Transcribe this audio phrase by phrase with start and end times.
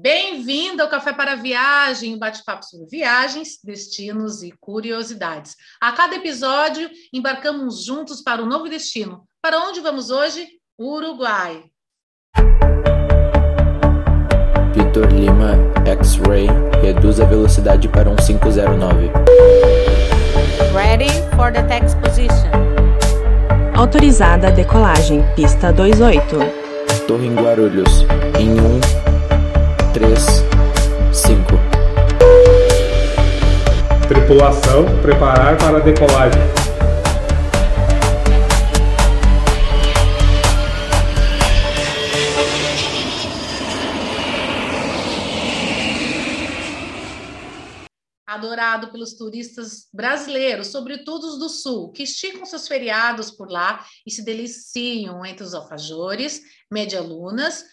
[0.00, 5.56] Bem-vindo ao Café para Viagem, um bate-papo sobre viagens, destinos e curiosidades.
[5.80, 9.24] A cada episódio, embarcamos juntos para um novo destino.
[9.42, 10.46] Para onde vamos hoje?
[10.78, 11.64] Uruguai.
[14.72, 16.46] Vitor Lima, X-Ray,
[16.80, 19.10] reduz a velocidade para um 509.
[20.72, 22.52] Ready for the text position.
[23.76, 26.68] Autorizada a decolagem, pista 28.
[27.08, 28.02] Torre em Guarulhos,
[28.38, 29.07] em 1,
[29.92, 30.18] 3,
[31.12, 31.44] 5.
[34.08, 36.42] Tripulação, preparar para a decolagem.
[48.38, 54.10] adorado pelos turistas brasileiros, sobretudo os do Sul, que esticam seus feriados por lá e
[54.10, 57.64] se deliciam entre os alfajores, medialunas,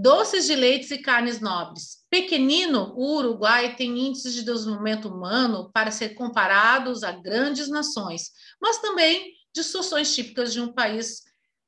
[0.00, 1.98] doces de leites e carnes nobres.
[2.08, 8.30] Pequenino, o Uruguai tem índices de desenvolvimento humano para ser comparados a grandes nações,
[8.60, 11.22] mas também distorções típicas de um país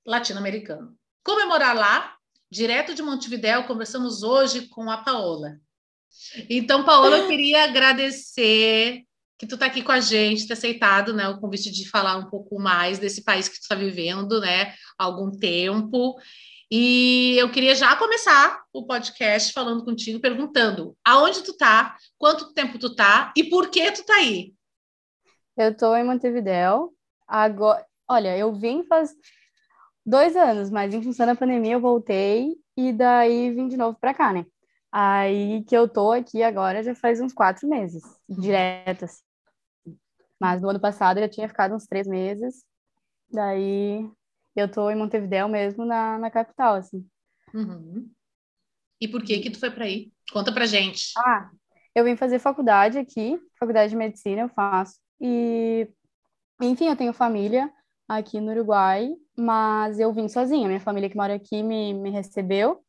[0.06, 0.96] latino-americano.
[1.24, 2.16] Comemorar lá,
[2.50, 5.60] direto de Montevidéu, conversamos hoje com a Paola,
[6.48, 9.02] então, Paola, eu queria agradecer
[9.38, 12.30] que tu está aqui com a gente, ter aceitado né, o convite de falar um
[12.30, 16.14] pouco mais desse país que tu está vivendo né, há algum tempo.
[16.74, 22.78] E eu queria já começar o podcast falando contigo, perguntando aonde tu tá, quanto tempo
[22.78, 24.54] tu tá e por que tu tá aí?
[25.54, 26.94] Eu estou em Montevidéu.
[27.28, 29.14] Agora, olha, eu vim faz
[30.06, 34.14] dois anos, mas em função da pandemia eu voltei e daí vim de novo para
[34.14, 34.46] cá, né?
[34.90, 39.22] Aí que eu tô aqui agora já faz uns quatro meses, direto, assim.
[40.40, 42.64] Mas no ano passado eu já tinha ficado uns três meses.
[43.30, 44.10] Daí
[44.60, 47.06] eu tô em Montevidéu mesmo, na, na capital, assim.
[47.54, 48.10] Uhum.
[49.00, 50.12] E por que que tu foi para aí?
[50.32, 51.12] Conta pra gente.
[51.18, 51.50] Ah,
[51.94, 54.98] eu vim fazer faculdade aqui, faculdade de medicina eu faço.
[55.20, 55.88] E,
[56.60, 57.70] enfim, eu tenho família
[58.08, 60.68] aqui no Uruguai, mas eu vim sozinha.
[60.68, 62.82] Minha família que mora aqui me, me recebeu,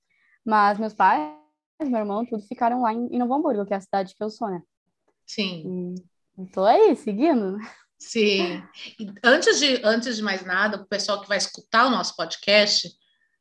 [0.45, 1.43] mas meus pais
[1.89, 4.29] meu irmão, tudo ficaram lá em, em Novo Hamburgo, que é a cidade que eu
[4.29, 4.61] sou, né?
[5.25, 5.95] Sim.
[6.37, 7.57] E, tô aí, seguindo.
[8.03, 8.61] Sim.
[8.99, 12.89] E antes de, antes de mais nada, o pessoal que vai escutar o nosso podcast,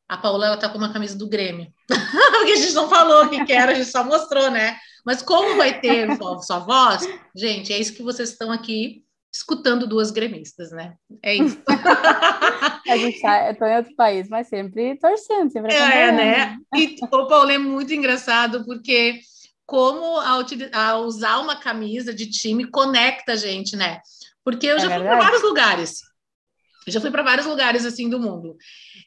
[0.08, 1.66] a Paula ela tá com uma camisa do Grêmio.
[1.88, 4.76] Porque a gente não falou o que, que era, a gente só mostrou, né?
[5.04, 6.08] Mas como vai ter
[6.42, 7.02] sua voz,
[7.34, 9.02] gente, é isso que vocês estão aqui
[9.34, 10.94] escutando duas gremistas, né?
[11.22, 11.60] É isso.
[12.86, 16.56] a gente tá, eu tô em outro país, mas sempre torcendo, sempre É, né?
[16.74, 19.20] E o Paulo é muito engraçado porque
[19.66, 20.44] como a,
[20.74, 24.00] a, usar uma camisa de time conecta a gente, né?
[24.44, 25.08] Porque eu é já verdade.
[25.08, 26.00] fui para vários lugares.
[26.86, 28.56] Eu já fui para vários lugares assim do mundo.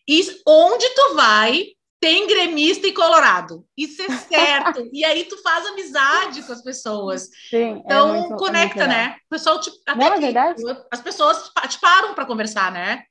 [0.07, 1.67] E onde tu vai,
[1.99, 3.65] tem gremista e colorado.
[3.75, 4.87] Isso é certo.
[4.93, 7.29] e aí tu faz amizade com as pessoas.
[7.49, 9.17] Sim, é então, é muito, conecta, né?
[9.25, 10.63] O pessoal te, até Não, é verdade.
[10.91, 13.03] as pessoas te param para conversar, né?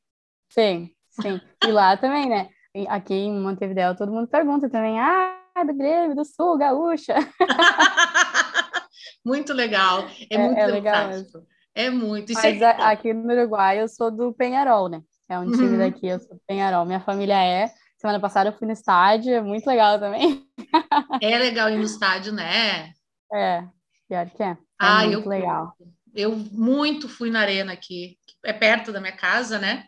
[0.48, 1.40] Sim, sim.
[1.66, 2.48] E lá também, né?
[2.88, 7.14] Aqui em Montevideo, todo mundo pergunta também, ah, do Grêmio, do Sul, gaúcha.
[9.24, 10.06] muito legal.
[10.30, 11.10] É, é muito é legal.
[11.74, 12.30] É muito.
[12.30, 12.70] Isso Mas é...
[12.82, 15.02] aqui no Uruguai eu sou do Penharol, né?
[15.28, 15.78] É um time uhum.
[15.78, 16.84] daqui, eu sou do Penharol.
[16.84, 17.70] Minha família é.
[17.96, 20.44] Semana passada eu fui no estádio, é muito legal também.
[21.22, 22.92] É legal ir no estádio, né?
[23.32, 23.64] É,
[24.08, 24.50] pior que é.
[24.50, 25.72] É ah, muito eu, legal.
[26.14, 29.86] Eu muito fui na arena aqui, é perto da minha casa, né?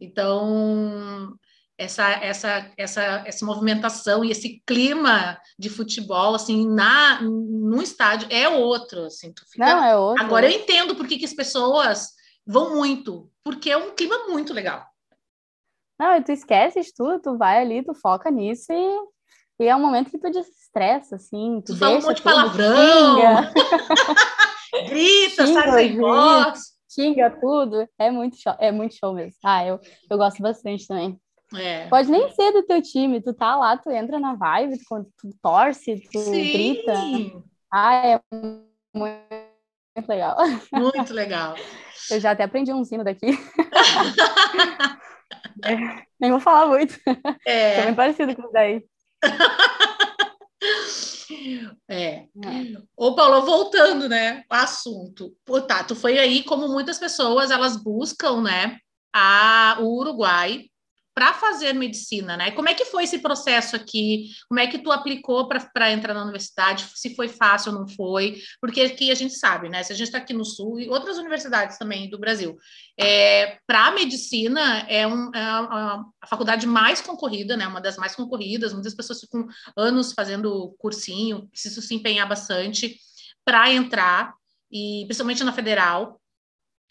[0.00, 1.34] Então,
[1.78, 8.48] essa, essa, essa, essa movimentação e esse clima de futebol, assim, na, no estádio é
[8.48, 9.32] outro, assim.
[9.50, 9.64] Fica...
[9.64, 10.24] Não, é outro.
[10.24, 12.08] Agora eu entendo por que, que as pessoas
[12.44, 14.84] vão muito, porque é um clima muito legal.
[16.00, 19.80] Não, e tu esqueces tudo, tu vai ali, tu foca nisso e, e é um
[19.80, 21.62] momento que tu desestressa, assim.
[21.64, 23.18] Tu, tu fala um monte de palavrão,
[24.88, 26.60] grita, xinga, sai sem voz.
[26.90, 29.38] Xinga tudo, é muito show, é muito show mesmo.
[29.44, 29.78] Ah, eu,
[30.10, 31.20] eu gosto bastante também.
[31.54, 31.86] É.
[31.88, 35.30] Pode nem ser do teu time, tu tá lá, tu entra na vibe, tu, tu
[35.42, 36.52] torce, tu Sim.
[36.52, 36.94] grita.
[37.72, 38.20] Ah, é
[38.94, 40.36] muito legal.
[40.72, 41.54] Muito legal.
[42.10, 43.26] Eu já até aprendi um sino daqui.
[45.64, 45.76] É,
[46.20, 46.94] nem vou falar muito.
[47.44, 47.82] É.
[47.86, 48.84] bem parecido com isso daí.
[51.88, 52.26] É.
[52.96, 55.34] Ô, Paulo, voltando, né, ao assunto.
[55.44, 58.78] Pô, tá, tu foi aí, como muitas pessoas, elas buscam, né,
[59.12, 60.66] a, o Uruguai
[61.18, 62.52] para fazer medicina, né?
[62.52, 64.30] Como é que foi esse processo aqui?
[64.48, 66.86] Como é que tu aplicou para entrar na universidade?
[66.94, 68.40] Se foi fácil ou não foi?
[68.60, 69.82] Porque aqui a gente sabe, né?
[69.82, 72.56] Se a gente está aqui no Sul e outras universidades também do Brasil,
[72.96, 77.66] é, para medicina é, um, é a, faculdade mais concorrida, né?
[77.66, 78.72] Uma das mais concorridas.
[78.72, 79.44] Muitas pessoas ficam
[79.76, 82.96] anos fazendo cursinho, precisam se empenhar bastante
[83.44, 84.34] para entrar
[84.70, 86.20] e principalmente na federal.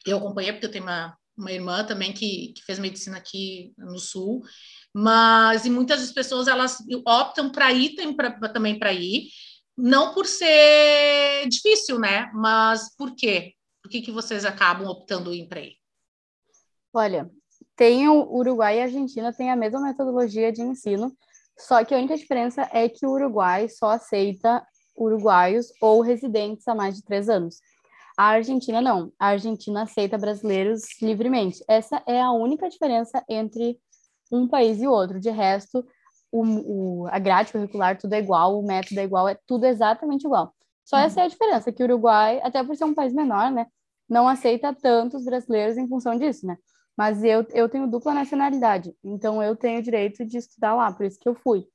[0.05, 3.99] Eu acompanhei porque eu tenho uma uma irmã também que, que fez medicina aqui no
[3.99, 4.41] Sul,
[4.93, 9.27] mas e muitas das pessoas elas optam para ir tem pra, também para ir,
[9.77, 12.31] não por ser difícil, né?
[12.33, 13.53] Mas por quê?
[13.81, 15.75] Por que, que vocês acabam optando ir para ir?
[16.93, 17.29] Olha,
[17.75, 21.15] tem o Uruguai e a Argentina têm a mesma metodologia de ensino,
[21.57, 24.65] só que a única diferença é que o Uruguai só aceita
[24.97, 27.61] uruguaios ou residentes há mais de três anos.
[28.17, 29.13] A Argentina não.
[29.19, 31.63] A Argentina aceita brasileiros livremente.
[31.67, 33.79] Essa é a única diferença entre
[34.31, 35.19] um país e outro.
[35.19, 35.85] De resto,
[36.31, 36.43] o,
[37.03, 40.53] o, a grade curricular tudo é igual, o método é igual, é tudo exatamente igual.
[40.83, 41.03] Só uhum.
[41.03, 43.67] essa é a diferença, que o Uruguai, até por ser um país menor, né,
[44.09, 46.57] não aceita tantos brasileiros em função disso, né?
[46.97, 51.19] Mas eu, eu tenho dupla nacionalidade, então eu tenho direito de estudar lá, por isso
[51.19, 51.67] que eu fui.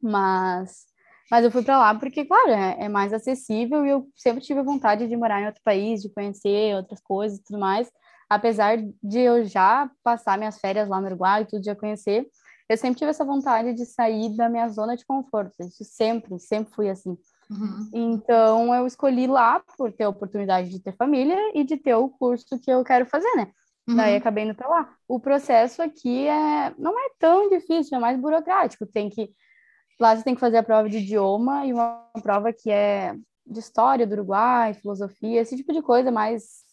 [0.00, 0.86] Mas
[1.30, 4.62] mas eu fui para lá porque, claro, é, é, mais acessível e eu sempre tive
[4.62, 7.90] vontade de morar em outro país, de conhecer outras coisas e tudo mais.
[8.28, 12.26] Apesar de eu já passar minhas férias lá no Uruguai e tudo, já conhecer,
[12.68, 15.54] eu sempre tive essa vontade de sair da minha zona de conforto.
[15.60, 17.16] Isso sempre, sempre fui assim.
[17.50, 17.90] Uhum.
[17.94, 22.10] Então, eu escolhi lá por ter a oportunidade de ter família e de ter o
[22.10, 23.50] curso que eu quero fazer, né?
[23.88, 23.96] Uhum.
[23.96, 24.94] Daí acabei indo para lá.
[25.08, 28.84] O processo aqui é não é tão difícil, é mais burocrático.
[28.84, 29.30] Tem que
[30.00, 33.14] Lá você tem que fazer a prova de idioma e uma prova que é
[33.44, 36.64] de história do Uruguai, filosofia, esse tipo de coisa mais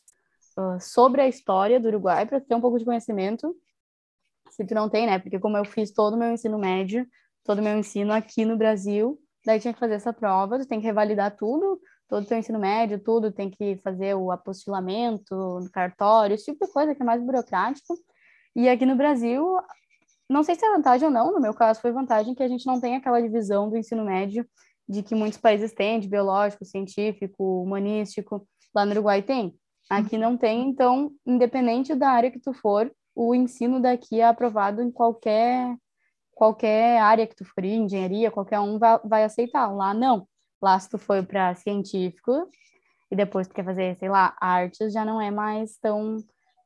[0.58, 3.56] uh, sobre a história do Uruguai, para ter um pouco de conhecimento.
[4.52, 5.18] Se tu não tem, né?
[5.18, 7.08] Porque como eu fiz todo o meu ensino médio,
[7.44, 10.80] todo o meu ensino aqui no Brasil, daí tinha que fazer essa prova, tu tem
[10.80, 16.36] que revalidar tudo, todo o teu ensino médio, tudo, tem que fazer o apostilamento, cartório,
[16.36, 17.96] esse tipo de coisa que é mais burocrático.
[18.56, 19.58] E aqui no Brasil,
[20.30, 22.66] não sei se é vantagem ou não, no meu caso foi vantagem que a gente
[22.66, 24.48] não tem aquela divisão do ensino médio
[24.88, 29.56] de que muitos países têm, de biológico, científico, humanístico, lá no Uruguai tem.
[29.90, 34.82] Aqui não tem, então, independente da área que tu for, o ensino daqui é aprovado
[34.82, 35.76] em qualquer
[36.36, 39.74] qualquer área que tu for, engenharia, qualquer um vai, vai aceitar.
[39.74, 40.28] Lá não.
[40.62, 42.50] Lá se tu for para científico
[43.10, 46.18] e depois tu quer fazer, sei lá, artes, já não é mais tão,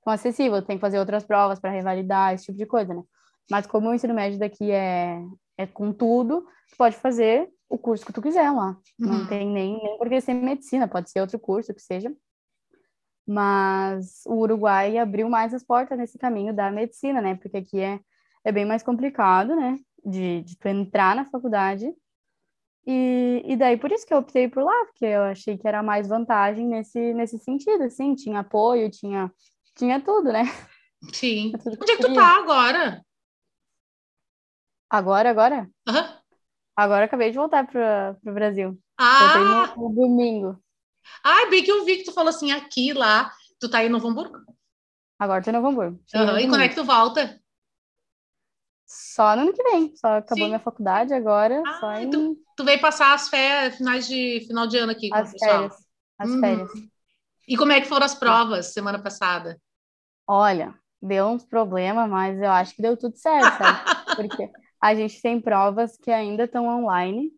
[0.04, 0.62] tão acessível.
[0.64, 3.04] Tem que fazer outras provas para revalidar, esse tipo de coisa, né?
[3.50, 5.22] Mas como o ensino médio daqui é,
[5.57, 8.78] é com tudo, tu pode fazer o curso que tu quiser lá.
[9.00, 9.07] Uhum.
[9.07, 12.12] Não tem nem, nem porque ser medicina, pode ser outro curso que seja.
[13.28, 17.36] Mas o Uruguai abriu mais as portas nesse caminho da medicina, né?
[17.36, 18.00] Porque aqui é,
[18.44, 19.78] é bem mais complicado, né?
[20.04, 21.94] De, de tu entrar na faculdade.
[22.88, 25.84] E, e daí por isso que eu optei por lá, porque eu achei que era
[25.84, 29.31] mais vantagem nesse, nesse sentido, assim, tinha apoio, tinha,
[29.75, 30.46] tinha tudo, né?
[31.13, 31.51] Sim.
[31.63, 33.06] Tudo Onde é que tu tá agora?
[34.89, 35.69] Agora, agora?
[36.75, 38.80] Agora acabei de voltar para o Brasil.
[38.97, 39.19] Ah!
[39.19, 40.63] Voltei no, no, domingo.
[41.24, 43.31] Ah, bem que eu vi que tu falou assim, aqui, lá.
[43.59, 44.39] Tu tá aí em Novo Hamburgo?
[45.19, 46.00] Agora tô em Novo Hamburgo.
[46.15, 46.39] Uhum.
[46.39, 47.39] E quando é que tu volta?
[48.86, 49.95] Só no ano que vem.
[49.95, 50.47] Só acabou Sim.
[50.47, 51.62] minha faculdade agora.
[51.65, 52.09] Ah, em...
[52.09, 55.33] tu, tu veio passar as férias, finais de final de ano aqui com as o
[55.33, 55.51] pessoal.
[55.51, 55.75] Férias.
[56.18, 56.39] As uhum.
[56.39, 56.69] férias.
[57.47, 59.59] E como é que foram as provas semana passada?
[60.27, 63.80] Olha, deu uns problemas, mas eu acho que deu tudo certo, sabe?
[64.15, 64.51] Porque
[64.81, 67.31] a gente tem provas que ainda estão online,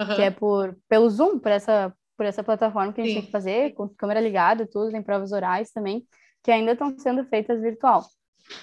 [0.00, 0.14] uhum.
[0.14, 3.20] que é por pelo Zoom, por essa por essa plataforma que a gente Sim.
[3.20, 6.06] tem que fazer, com câmera ligada, tudo, tem provas orais também,
[6.42, 8.04] que ainda estão sendo feitas virtual.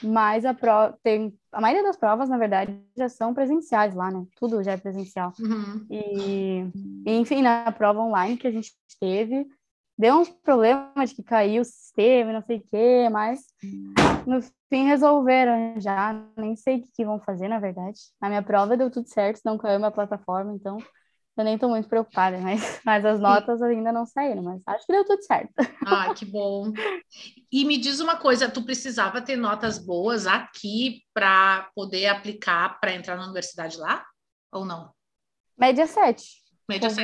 [0.03, 4.23] Mas a prova tem a maioria das provas, na verdade, já são presenciais lá, né?
[4.35, 5.33] Tudo já é presencial.
[5.39, 5.85] Uhum.
[5.89, 6.63] E,
[7.05, 9.47] e, enfim, na prova online que a gente teve,
[9.99, 13.41] deu uns problemas de que caiu o sistema, não sei o quê, mas
[14.25, 17.99] no fim resolveram já, nem sei o que, que vão fazer, na verdade.
[18.21, 20.77] Na minha prova deu tudo certo, não caiu minha plataforma, então
[21.35, 24.93] eu nem estou muito preocupada, mas, mas as notas ainda não saíram, mas acho que
[24.93, 25.53] deu tudo certo.
[25.85, 26.71] Ah, que bom.
[27.51, 32.93] E me diz uma coisa, tu precisava ter notas boas aqui para poder aplicar para
[32.93, 34.05] entrar na universidade lá?
[34.49, 34.93] Ou não?
[35.57, 36.23] Média 7.
[36.69, 37.01] Média como...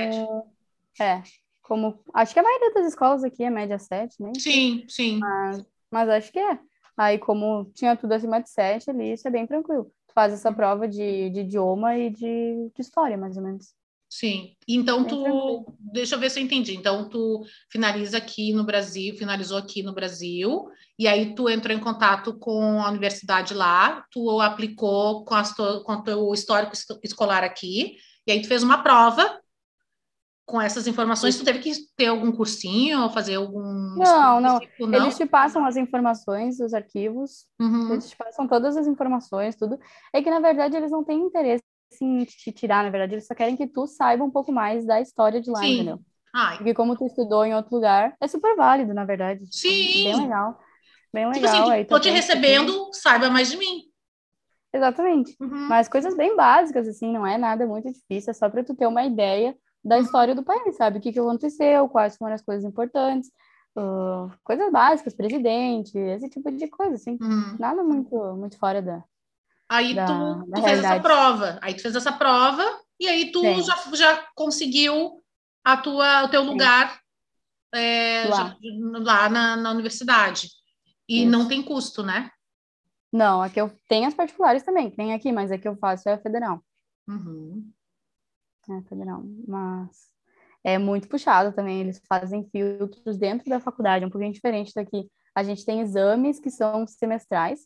[0.98, 1.04] 7.
[1.04, 1.22] É,
[1.68, 4.32] como acho que a maioria das escolas aqui é média 7, né?
[4.38, 5.20] Sim, sim.
[5.20, 6.60] Mas, mas acho que é.
[6.98, 9.92] Aí, como tinha tudo acima de 7 ali, isso é bem tranquilo.
[10.08, 13.74] Tu faz essa prova de, de idioma e de, de história, mais ou menos.
[14.10, 14.56] Sim.
[14.68, 15.66] Então Bem tu, tranquilo.
[15.80, 16.76] deixa eu ver se eu entendi.
[16.76, 20.68] Então tu finaliza aqui no Brasil, finalizou aqui no Brasil,
[20.98, 25.84] e aí tu entrou em contato com a universidade lá, tu aplicou com, as to-
[25.84, 29.42] com o teu histórico es- escolar aqui, e aí tu fez uma prova
[30.46, 31.38] com essas informações.
[31.38, 33.62] Tu teve que ter algum cursinho ou fazer algum
[33.96, 34.60] Não, não.
[34.80, 34.94] não?
[34.94, 37.94] Eles te passam as informações, os arquivos, Uhum.
[37.94, 39.80] eles te passam todas as informações, tudo.
[40.14, 41.64] É que, na verdade, eles não têm interesse
[42.02, 45.00] em te tirar, na verdade, eles só querem que tu saiba um pouco mais da
[45.02, 45.76] história de lá, Sim.
[45.76, 46.00] entendeu?
[46.34, 49.46] Ai, Porque como tu estudou em outro lugar, é super válido, na verdade.
[49.50, 50.04] Sim.
[50.04, 50.60] Bem legal.
[51.14, 51.62] Bem tipo legal.
[51.62, 53.84] assim, Aí tô te recebendo, saiba mais de mim.
[54.74, 55.36] Exatamente.
[55.40, 55.68] Uhum.
[55.70, 58.86] Mas coisas bem básicas, assim, não é nada muito difícil, é só para tu ter
[58.88, 60.02] uma ideia da Uhum.
[60.02, 60.98] história do país, sabe?
[60.98, 63.32] O que que aconteceu, quais foram as coisas importantes,
[63.78, 67.18] ah, coisas básicas, presidente, esse tipo de coisa, assim.
[67.22, 67.56] Uhum.
[67.60, 69.04] Nada muito, muito fora da.
[69.70, 71.60] Aí da- tu, da tu fez essa prova.
[71.62, 72.64] Aí tu fez essa prova
[73.00, 73.62] e aí tu Sim.
[73.64, 75.24] já, já conseguiu
[75.64, 77.00] a tua, o teu lugar
[77.74, 78.36] é, Lá.
[78.36, 78.58] já-
[79.00, 80.50] lá na, na universidade.
[81.10, 81.32] E Isso.
[81.32, 82.32] não tem custo, né?
[83.12, 86.08] Não, aqui eu tenho as particulares também, que tem aqui, mas a que eu faço
[86.10, 86.62] é a federal.
[87.08, 87.70] Uhum.
[88.70, 89.24] É a federal.
[89.48, 90.10] Mas
[90.64, 95.10] é muito puxado também, eles fazem filtros dentro da faculdade, é um pouquinho diferente daqui.
[95.36, 97.60] A gente tem exames que são semestrais,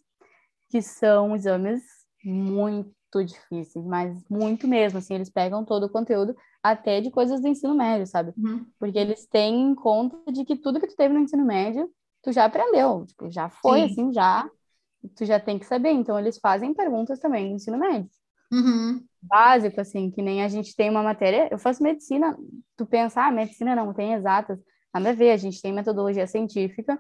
[0.70, 1.82] que são exames
[2.24, 7.48] muito difíceis, mas muito mesmo, assim, eles pegam todo o conteúdo, até de coisas do
[7.48, 8.34] ensino médio, sabe?
[8.38, 8.66] Uhum.
[8.78, 11.90] Porque eles têm em conta de que tudo que tu teve no ensino médio,
[12.22, 13.86] tu já aprendeu, tipo, já foi, Sim.
[13.86, 14.50] assim, já,
[15.16, 15.92] tu já tem que saber.
[15.92, 18.10] Então, eles fazem perguntas também no ensino médio
[18.52, 19.04] Uhum.
[19.22, 22.36] básico, assim, que nem a gente tem uma matéria, eu faço medicina,
[22.76, 24.60] tu pensa, ah, medicina não, tem exatas,
[24.94, 27.00] nada a ver, a gente tem metodologia científica,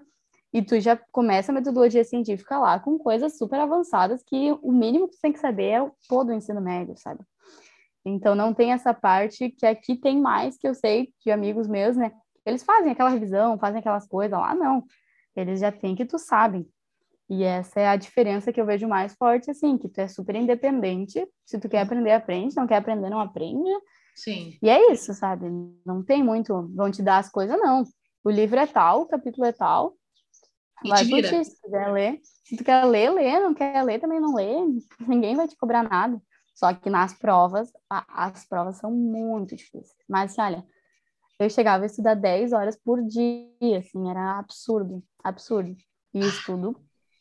[0.52, 5.08] e tu já começa a metodologia científica lá com coisas super avançadas que o mínimo
[5.08, 7.24] que tu tem que saber é todo o ensino médio, sabe?
[8.04, 11.96] Então não tem essa parte que aqui tem mais, que eu sei de amigos meus,
[11.96, 12.12] né?
[12.46, 14.84] Eles fazem aquela revisão, fazem aquelas coisas lá, não.
[15.36, 16.68] Eles já têm que tu sabem.
[17.30, 20.36] E essa é a diferença que eu vejo mais forte, assim, que tu é super
[20.36, 21.28] independente.
[21.46, 22.56] Se tu quer aprender, aprende.
[22.56, 23.70] Não quer aprender, não aprende.
[24.16, 24.58] Sim.
[24.62, 25.46] E é isso, sabe?
[25.86, 27.84] Não tem muito, vão te dar as coisas, não.
[28.24, 29.94] O livro é tal, o capítulo é tal.
[30.84, 32.20] E Vai ti, se quiser ler.
[32.24, 33.40] Se tu quer ler, lê.
[33.40, 34.56] Não quer ler, também não lê.
[35.08, 36.20] Ninguém vai te cobrar nada.
[36.56, 39.94] Só que nas provas, a- as provas são muito difíceis.
[40.08, 40.66] Mas, assim, olha,
[41.40, 45.76] eu chegava a estudar 10 horas por dia, assim, era absurdo, absurdo.
[46.14, 46.76] E estudo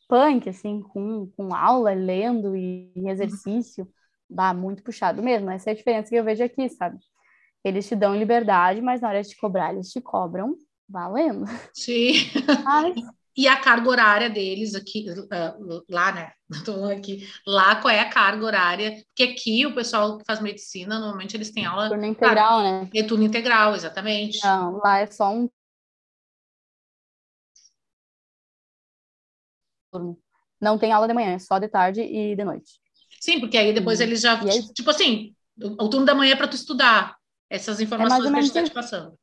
[0.09, 3.89] punk, assim, com, com aula, lendo e exercício,
[4.29, 5.51] dá muito puxado mesmo.
[5.51, 6.99] Essa é a diferença que eu vejo aqui, sabe?
[7.65, 10.57] Eles te dão liberdade, mas na hora de te cobrar, eles te cobram
[10.89, 11.45] valendo.
[11.75, 12.15] Sim.
[12.65, 12.95] Mas,
[13.37, 15.57] E a carga horária deles aqui, ah,
[15.89, 16.33] lá, né?
[16.65, 17.25] Tô aqui.
[17.47, 18.91] Lá, qual é a carga horária?
[19.07, 22.91] Porque aqui o pessoal que faz medicina, normalmente eles têm aula turno integral, né?
[22.93, 24.43] de turno integral, exatamente.
[24.43, 25.49] Não, lá é só um
[29.91, 30.19] turno.
[30.61, 32.81] Não tem aula de manhã, é só de tarde e de noite.
[33.21, 34.41] Sim, porque aí depois eles já.
[34.41, 34.63] Aí?
[34.73, 37.17] Tipo assim, o, turno da manhã é para tu estudar.
[37.51, 39.19] Essas informações ou que a gente está te passando.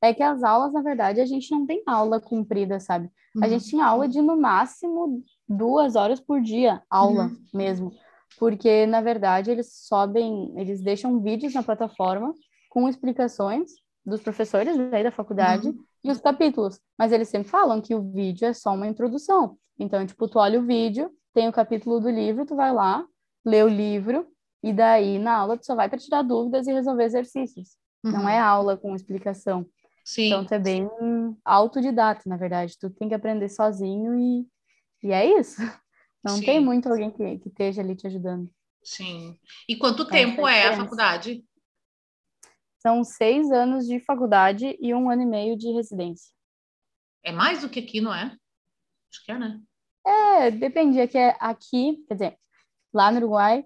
[0.00, 3.10] É que as aulas, na verdade, a gente não tem aula cumprida, sabe?
[3.36, 3.50] A Uhum.
[3.50, 7.44] gente tinha aula de, no máximo, duas horas por dia, aula Uhum.
[7.52, 7.92] mesmo.
[8.38, 12.32] Porque, na verdade, eles sobem, eles deixam vídeos na plataforma
[12.70, 13.72] com explicações
[14.06, 15.84] dos professores daí da faculdade Uhum.
[16.04, 16.80] E os capítulos.
[16.98, 19.56] Mas eles sempre falam que o vídeo é só uma introdução.
[19.78, 23.04] Então, tipo, tu olha o vídeo, tem o capítulo do livro, tu vai lá,
[23.44, 24.26] lê o livro,
[24.62, 27.76] e daí na aula tu só vai para tirar dúvidas e resolver exercícios.
[28.04, 28.28] Não Uhum.
[28.28, 29.66] é aula com explicação.
[30.04, 30.26] Sim.
[30.26, 30.88] Então, tu é bem
[31.44, 32.76] autodidata, na verdade.
[32.78, 34.46] Tu tem que aprender sozinho e,
[35.02, 35.56] e é isso.
[36.22, 36.44] Não Sim.
[36.44, 38.50] tem muito alguém que, que esteja ali te ajudando.
[38.82, 39.38] Sim.
[39.68, 41.44] E quanto Essa tempo é a é faculdade?
[42.80, 46.32] São seis anos de faculdade e um ano e meio de residência.
[47.22, 48.24] É mais do que aqui, não é?
[49.10, 49.60] Acho que é, né?
[50.06, 50.98] É, depende.
[50.98, 52.38] É que é aqui, quer dizer,
[52.92, 53.64] lá no Uruguai,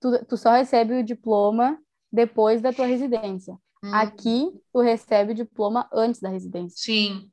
[0.00, 1.78] tu, tu só recebe o diploma
[2.10, 3.54] depois da tua residência.
[3.82, 6.76] Hum, Aqui, tu recebe o diploma antes da residência.
[6.78, 7.30] Sim.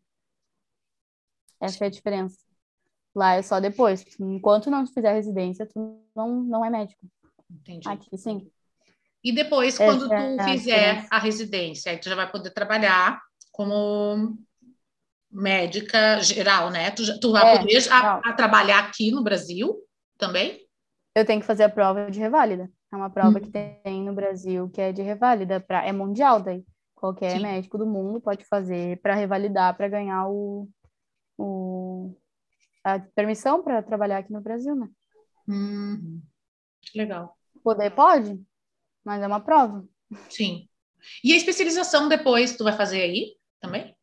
[1.61, 2.37] Essa é a diferença.
[3.15, 4.03] Lá é só depois.
[4.19, 7.05] Enquanto não fizer residência, tu não, não é médico.
[7.49, 7.87] Entendi.
[7.87, 8.51] Aqui, sim.
[9.23, 13.21] E depois, Essa quando é tu fizer a residência, aí tu já vai poder trabalhar
[13.51, 14.37] como
[15.31, 16.91] médica geral, né?
[16.91, 19.75] Tu, tu vai É, poder a- a trabalhar aqui no Brasil
[20.17, 20.61] também?
[21.15, 22.69] Eu tenho que fazer a prova de reválida.
[22.91, 23.41] É uma prova Hum.
[23.41, 26.65] que tem no Brasil que é de reválida, pra, é mundial daí.
[26.95, 27.41] Qualquer Sim.
[27.41, 30.69] médico do mundo pode fazer para revalidar, para ganhar o,
[31.37, 32.15] o,
[32.83, 34.89] a permissão para trabalhar aqui no Brasil, né?
[35.47, 36.23] Uhum.
[36.95, 37.35] Legal.
[37.63, 38.39] Poder pode,
[39.03, 39.85] mas é uma prova.
[40.29, 40.67] Sim.
[41.23, 43.95] E a especialização depois, tu vai fazer aí também?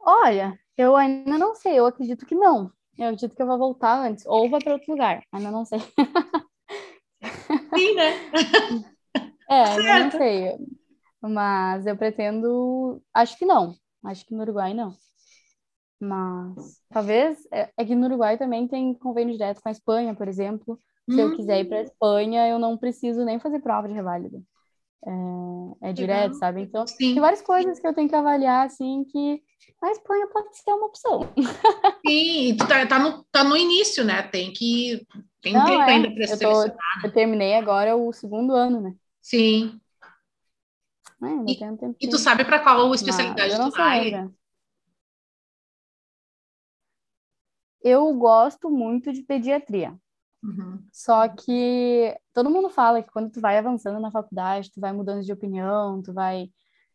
[0.00, 2.70] Olha, eu ainda não sei, eu acredito que não.
[2.98, 5.80] Eu acredito que eu vou voltar antes, ou vou para outro lugar, ainda não sei.
[7.74, 8.20] Sim, né?
[9.48, 10.18] É, ainda não Certo.
[10.18, 10.56] sei.
[11.20, 13.02] Mas eu pretendo.
[13.14, 13.74] Acho que não.
[14.04, 14.92] Acho que no Uruguai não.
[16.06, 17.46] Mas talvez.
[17.52, 20.78] É, é que no Uruguai também tem convênio direto com a Espanha, por exemplo.
[21.08, 23.94] Se eu quiser ir para a Hum, Espanha, eu não preciso nem fazer prova de
[23.94, 24.40] reválida.
[25.82, 26.36] É, é direto, legal.
[26.36, 26.62] sabe?
[26.62, 29.42] Então, Sim, tem várias coisas que eu tenho que avaliar, assim, que
[29.82, 31.20] a Espanha pode ser uma opção.
[32.06, 32.48] sim.
[32.50, 34.22] E tu tá, tá no, tá no início, né?
[34.24, 35.06] Tem que.
[35.40, 36.80] Tem Não, tempo é, ainda para se eu tô-.
[37.02, 38.96] Eu terminei agora o segundo ano, né?
[39.20, 39.80] Sim.
[41.22, 41.26] É,
[42.00, 42.12] E tempinho.
[42.12, 44.00] tu sabe para qual Mas especialidade não tu vai?
[44.10, 44.32] ainda.
[47.84, 49.94] Eu gosto muito de pediatria.
[50.42, 50.82] Uhum.
[50.90, 55.22] Só que todo mundo fala que quando tu vai avançando na faculdade, tu vai mudando
[55.22, 56.48] de opinião, tu vai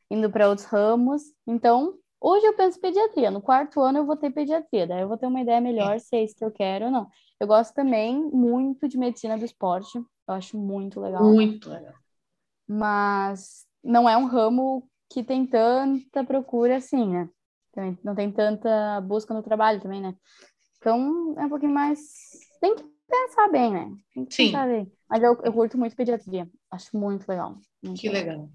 [0.10, 1.22] indo para outros ramos.
[1.48, 3.32] Então, hoje eu penso em pediatria.
[3.32, 6.16] No quarto ano eu vou ter pediatria, daí eu vou ter uma ideia melhor se
[6.16, 7.08] é isso que eu quero ou não.
[7.40, 9.98] Eu gosto também muito de medicina do esporte.
[9.98, 11.24] Eu acho muito legal.
[11.24, 11.94] Muito legal.
[12.68, 17.30] mas não é um ramo que tem tanta procura assim, né?
[17.72, 20.16] Também não tem tanta busca no trabalho também, né?
[20.80, 22.00] Então é um pouquinho mais.
[22.60, 23.92] Tem que pensar bem, né?
[24.14, 24.46] Tem que Sim.
[24.48, 24.92] pensar bem.
[25.10, 26.48] Mas eu, eu curto muito pediatria.
[26.72, 27.56] Acho muito legal.
[27.84, 28.50] muito Que legal.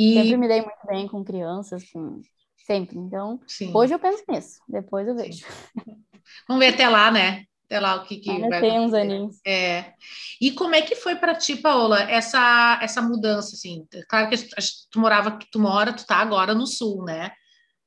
[0.00, 2.20] Sempre E me dei muito bem com crianças, com.
[2.66, 2.98] Sempre.
[2.98, 3.70] Então, sim.
[3.74, 4.60] hoje eu penso nisso.
[4.68, 5.44] Depois eu vejo.
[6.48, 7.44] Vamos ver até lá, né?
[7.66, 9.00] Até lá o que, que Ainda vai tem uns acontecer.
[9.00, 9.40] aninhos.
[9.46, 9.92] É.
[10.40, 13.86] E como é que foi para ti, Paola, essa essa mudança assim?
[14.08, 14.36] Claro que
[14.90, 17.32] tu morava, tu mora, tu tá agora no sul, né?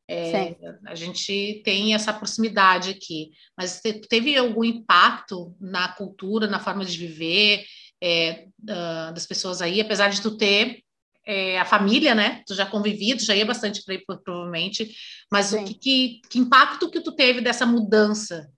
[0.10, 6.60] É, a gente tem essa proximidade aqui, mas te- teve algum impacto na cultura, na
[6.60, 7.66] forma de viver
[8.02, 10.82] é, da- das pessoas aí, apesar de tu ter
[11.26, 12.42] é, a família, né?
[12.48, 14.96] Tu já convivia, tu já ia bastante para aí, pro- provavelmente,
[15.30, 18.50] mas o que, que, que impacto que tu teve dessa mudança?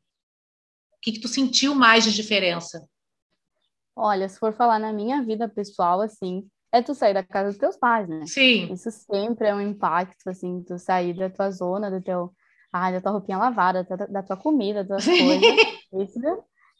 [0.91, 2.87] O que, que tu sentiu mais de diferença?
[3.95, 7.57] Olha, se for falar na minha vida pessoal, assim, é tu sair da casa dos
[7.57, 8.27] teus pais, né?
[8.27, 12.31] Sim, Isso sempre é um impacto, assim, tu sair da tua zona, do teu,
[12.71, 15.51] ah, da tua roupinha lavada, da, da tua comida, das tuas coisas.
[15.93, 16.19] Isso,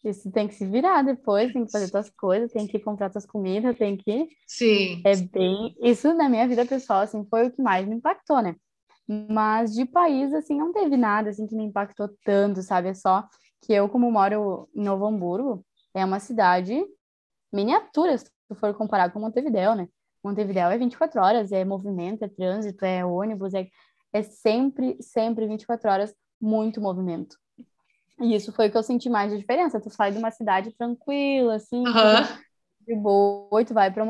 [0.04, 3.26] isso tem que se virar depois, tem que fazer tuas coisas, tem que comprar tuas
[3.26, 4.30] comidas, tem que...
[4.46, 5.76] sim, É bem...
[5.82, 8.56] Isso na minha vida pessoal, assim, foi o que mais me impactou, né?
[9.08, 12.90] Mas de país, assim, não teve nada, assim, que me impactou tanto, sabe?
[12.90, 13.28] É só
[13.62, 16.80] que eu, como moro em Novo Hamburgo, é uma cidade
[17.52, 19.88] miniatura, se tu for comparar com Montevidéu, né?
[20.24, 23.68] Montevidéu é 24 horas, é movimento, é trânsito, é ônibus, é,
[24.12, 27.38] é sempre, sempre 24 horas, muito movimento.
[28.20, 29.80] E isso foi o que eu senti mais de diferença.
[29.80, 32.28] Tu sai de uma cidade tranquila, assim, aham,
[32.86, 34.04] de boa, e tu vai para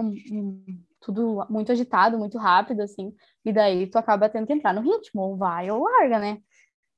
[1.01, 3.13] tudo muito agitado, muito rápido, assim,
[3.45, 6.39] e daí tu acaba tendo que entrar no ritmo, ou vai ou larga, né?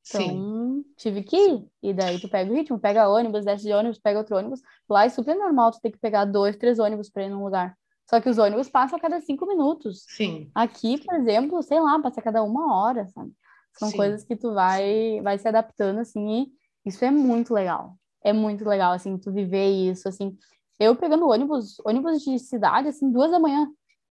[0.04, 1.68] Sim, Então, tive que ir.
[1.82, 4.62] E daí tu pega o ritmo, pega ônibus, desce de ônibus, pega outro ônibus.
[4.90, 7.78] Lá é super normal tu ter que pegar dois, três ônibus para ir num lugar.
[8.10, 10.08] Só que os ônibus passam a cada cinco minutos.
[10.08, 13.32] sim, Aqui, por exemplo, sei lá, passa a cada uma hora, sabe?
[13.74, 13.98] São Sim.
[13.98, 16.44] coisas que tu vai, vai se adaptando, assim,
[16.86, 17.98] e isso é muito legal.
[18.24, 20.38] É muito legal, assim, tu viver isso, assim.
[20.80, 23.68] Eu pegando ônibus, ônibus de cidade, assim, duas da manhã.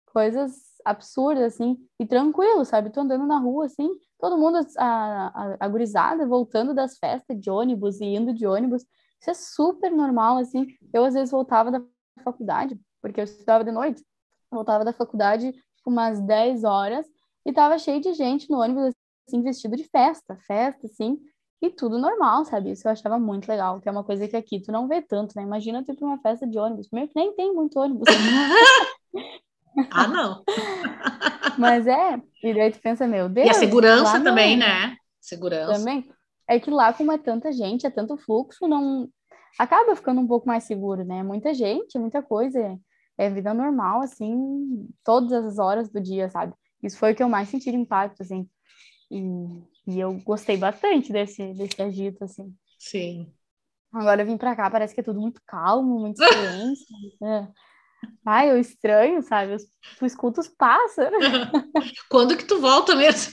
[0.07, 2.91] Coisas absurdas, assim, e tranquilo, sabe?
[2.91, 5.69] Tu andando na rua, assim, todo mundo, a,
[6.29, 8.87] voltando das festas de ônibus e indo de ônibus.
[9.21, 10.67] Isso é super normal, assim.
[10.93, 11.83] Eu, às vezes, voltava da
[12.23, 14.05] faculdade, porque eu estudava de noite.
[14.51, 15.53] Voltava da faculdade
[15.85, 17.07] umas 10 horas
[17.45, 18.95] e tava cheio de gente no ônibus,
[19.27, 21.19] assim, vestido de festa, festa, assim,
[21.61, 22.71] e tudo normal, sabe?
[22.71, 25.35] Isso eu achava muito legal, que é uma coisa que aqui tu não vê tanto,
[25.37, 25.43] né?
[25.43, 28.07] Imagina tu ir pra uma festa de ônibus, primeiro que nem tem muito ônibus,
[29.91, 30.45] Ah, não.
[31.59, 34.97] mas é, e daí tu pensa, meu Deus, E a segurança lá não- também, né?
[35.21, 35.79] Segurança.
[35.79, 36.09] Também.
[36.49, 39.09] É que lá, como é tanta gente, é tanto fluxo, não
[39.59, 41.23] acaba ficando um pouco mais seguro, né?
[41.23, 42.59] Muita gente, muita coisa.
[42.61, 42.79] É,
[43.27, 46.53] é vida normal, assim, todas as horas do dia, sabe?
[46.83, 48.49] Isso foi o que eu mais senti de impacto, assim.
[49.11, 49.21] E,
[49.89, 52.55] e eu gostei bastante desse, desse agito, assim.
[52.79, 53.33] Sim.
[53.93, 56.87] Agora eu vim pra cá, parece que é tudo muito calmo, muito silêncio.
[57.25, 57.49] é.
[58.25, 59.55] Ai, eu estranho, sabe?
[59.55, 59.59] Eu-
[59.99, 61.19] Tu escuta os pássaros.
[62.11, 63.33] Quando que tu volta mesmo?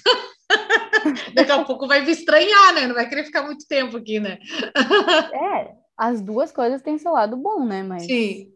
[1.36, 2.88] Daqui a pouco vai me estranhar, né?
[2.88, 4.38] Não vai querer ficar muito tempo aqui, né?
[5.34, 7.84] É, as duas coisas têm seu lado bom, né?
[7.84, 8.54] Mas, Sim,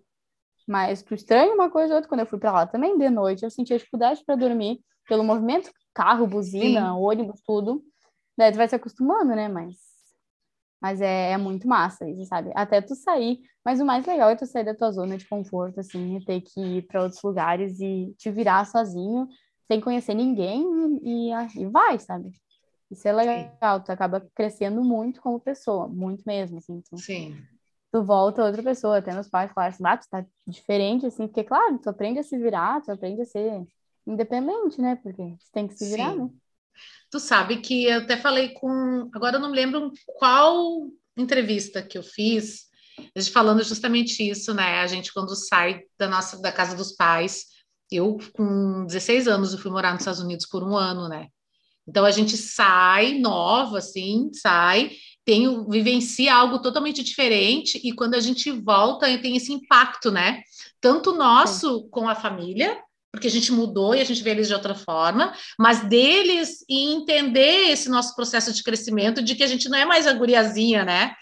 [0.68, 2.10] mas tu estranha uma coisa ou outra.
[2.10, 5.72] Quando eu fui pra lá também, de noite, eu sentia dificuldade para dormir pelo movimento,
[5.94, 7.00] carro, buzina, Sim.
[7.00, 7.84] ônibus, tudo.
[8.38, 9.48] Daí tu vai se acostumando, né?
[9.48, 9.76] Mas
[10.82, 12.52] Mas é, é muito massa isso, sabe?
[12.54, 15.80] Até tu sair, mas o mais legal é tu sair da tua zona de conforto,
[15.80, 19.28] assim, e ter que ir para outros lugares e te virar sozinho,
[19.66, 20.64] sem conhecer ninguém,
[21.02, 22.32] e, e vai, sabe?
[22.90, 26.82] Isso é legal, tu acaba crescendo muito como pessoa, muito mesmo, assim.
[26.90, 27.36] Tu, Sim.
[27.92, 31.44] tu volta outra pessoa, até meus pais falaram assim, ah, tu tá diferente, assim, porque,
[31.44, 33.62] claro, tu aprende a se virar, tu aprende a ser
[34.06, 34.96] independente, né?
[34.96, 36.20] Porque tu tem que se virar, Sim.
[36.20, 36.30] né?
[37.12, 39.10] Tu sabe que eu até falei com.
[39.14, 42.68] Agora eu não me lembro qual entrevista que eu fiz,
[43.32, 44.80] falando justamente isso, né?
[44.80, 47.46] A gente, quando sai da nossa da casa dos pais,
[47.92, 51.28] eu, com 16 anos, eu fui morar nos Estados Unidos por um ano, né?
[51.88, 54.92] Então a gente sai nova, assim, sai,
[55.24, 60.42] tem, vivencia algo totalmente diferente, e quando a gente volta, tem esse impacto, né?
[60.82, 62.78] Tanto nosso com a família,
[63.18, 66.94] porque a gente mudou e a gente vê eles de outra forma, mas deles e
[66.94, 70.86] entender esse nosso processo de crescimento, de que a gente não é mais a guriazinha,
[70.86, 71.16] né?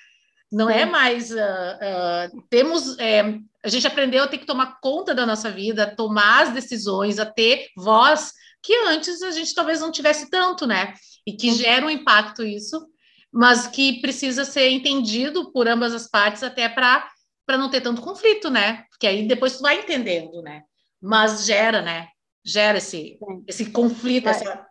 [0.52, 0.92] Não é Sim.
[0.92, 1.36] mais.
[1.36, 3.00] ah, ah, temos.
[3.00, 6.54] é, a gente aprendeu a ter que tomar conta da nossa vida, a tomar as
[6.54, 10.94] decisões, a ter voz, que antes a gente talvez não tivesse tanto, né?
[11.26, 12.86] E que gera um impacto isso,
[13.32, 17.10] mas que precisa ser entendido por ambas as partes até para
[17.46, 18.84] para não ter tanto conflito, né?
[18.90, 20.64] Porque aí depois tu vai entendendo, né?
[21.06, 22.08] Mas gera, né?
[22.44, 23.44] Gera esse, Sim.
[23.48, 24.68] esse conflito, Mas- essa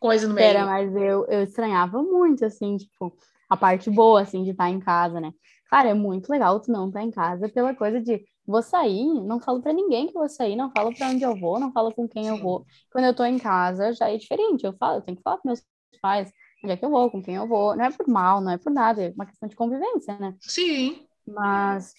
[0.00, 0.48] coisa no meio.
[0.48, 3.16] Pera, mas eu, eu estranhava muito, assim, tipo,
[3.48, 5.32] a parte boa, assim, de estar em casa, né?
[5.70, 9.40] Cara, é muito legal tu não estar em casa pela coisa de vou sair, não
[9.40, 12.08] falo pra ninguém que vou sair, não falo pra onde eu vou, não falo com
[12.08, 12.42] quem eu Sim.
[12.42, 12.64] vou.
[12.92, 15.48] Quando eu tô em casa, já é diferente, eu falo, eu tenho que falar com
[15.48, 15.62] meus
[16.00, 17.74] pais onde é que eu vou, com quem eu vou.
[17.76, 20.34] Não é por mal, não é por nada, é uma questão de convivência, né?
[20.40, 21.92] Sim, Mas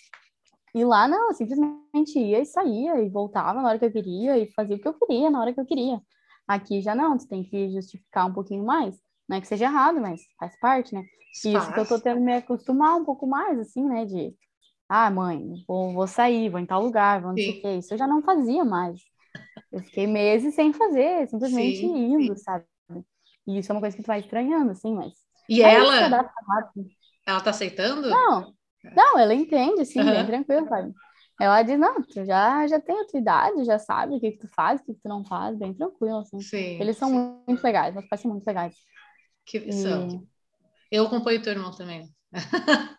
[0.80, 4.38] e lá não, eu simplesmente ia e saía e voltava na hora que eu queria
[4.38, 6.02] e fazia o que eu queria na hora que eu queria.
[6.48, 9.00] Aqui já não, tu tem que justificar um pouquinho mais.
[9.28, 11.04] Não é que seja errado, mas faz parte, né?
[11.46, 12.02] E isso que eu tô faz.
[12.04, 14.06] tendo que me acostumar um pouco mais, assim, né?
[14.06, 14.34] De,
[14.90, 17.60] ah, mãe, vou, vou sair, vou em tal lugar, vou não sei Sim.
[17.60, 17.78] o quê.
[17.78, 19.02] Isso eu já não fazia mais.
[19.72, 22.66] Eu fiquei meses sem fazer, simplesmente Sim, indo, sabe?
[23.46, 25.13] E isso é uma coisa que tu vai estranhando, assim, mas.
[25.50, 26.08] E é ela,
[26.48, 26.90] rápido.
[27.26, 28.10] ela tá aceitando?
[28.10, 28.54] Não,
[28.95, 30.26] não, ela entende, assim, bem Aham.
[30.26, 30.93] tranquilo, sabe?
[31.39, 34.39] Ela diz, não, tu já, já tem a tua idade, já sabe o que que
[34.39, 36.39] tu faz, o que que tu não faz, bem tranquilo, assim.
[36.41, 36.80] Sim.
[36.80, 37.43] Eles são sim.
[37.47, 38.76] muito legais, meus pais são muito legais.
[39.45, 40.28] Que E são.
[40.91, 42.13] Eu acompanho teu irmão também.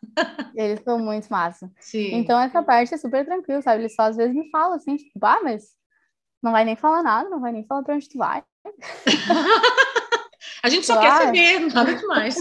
[0.55, 1.71] eles são muito massa.
[1.81, 2.11] Sim.
[2.13, 3.83] Então, essa parte é super tranquilo, sabe?
[3.83, 5.65] Eles só às vezes me falam assim, tipo, ah, mas
[6.43, 8.45] não vai nem falar nada, não vai nem falar pra onde tu vai.
[10.69, 11.25] A gente só quer Claro.
[11.27, 12.37] saber, nada demais.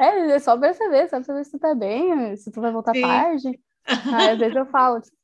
[0.00, 2.72] É, é só pra saber, só pra saber se tu tá bem, se tu vai
[2.72, 3.02] voltar Sim.
[3.02, 3.60] tarde.
[4.14, 5.18] Aí, às vezes eu falo, tipo,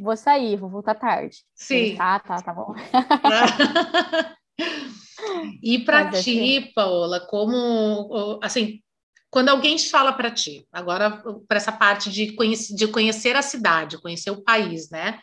[0.00, 1.38] vou sair, vou voltar tarde.
[1.54, 1.76] Sim.
[1.76, 2.74] Eles, tá, tá, bom.
[5.62, 8.80] E para é ti, Paola, como assim,
[9.30, 13.42] quando alguém te fala para ti, agora para essa parte de conhecer, de conhecer a
[13.42, 15.20] cidade, conhecer o país, né?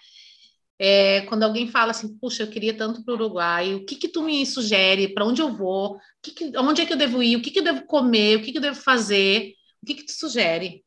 [0.80, 4.08] É, quando alguém fala assim, puxa, eu queria tanto para o Uruguai, o que que
[4.08, 5.14] tu me sugere?
[5.14, 5.98] Para onde eu vou?
[6.22, 7.36] Que que, onde é que eu devo ir?
[7.36, 8.38] O que que eu devo comer?
[8.38, 9.54] O que que eu devo fazer?
[9.82, 10.84] O que que tu sugere?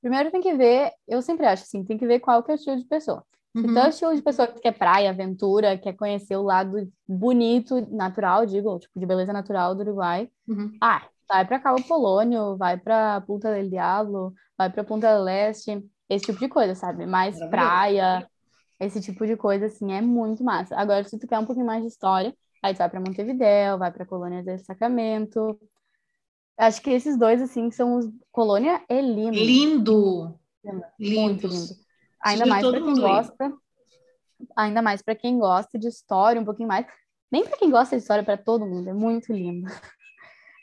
[0.00, 2.56] Primeiro tem que ver, eu sempre acho assim, tem que ver qual que é o
[2.56, 3.24] estilo de pessoa.
[3.54, 6.90] Se tu é o estilo de pessoa que quer praia, aventura, quer conhecer o lado
[7.06, 10.72] bonito, natural, digo, tipo, de beleza natural do Uruguai, Uhum.
[10.80, 15.84] ah, vai pra Cabo Polônio, vai pra Punta del Diablo, vai pra Punta del Este,
[16.08, 17.06] esse tipo de coisa, sabe?
[17.06, 18.26] Mais praia,
[18.84, 20.76] esse tipo de coisa, assim, é muito massa.
[20.76, 23.92] Agora, se tu quer um pouquinho mais de história, aí tu vai pra Montevidéu, vai
[23.92, 25.58] pra Colônia del Sacramento.
[26.58, 28.10] Acho que esses dois, assim, são os...
[28.30, 29.36] Colônia é lindo.
[29.36, 30.40] Lindo,
[30.98, 31.74] Muito lindo.
[32.24, 33.52] Ainda mais para quem gosta,
[34.56, 36.86] ainda mais para quem gosta de história, um pouquinho mais.
[37.30, 39.66] Nem para quem gosta de história, para todo mundo, é muito lindo.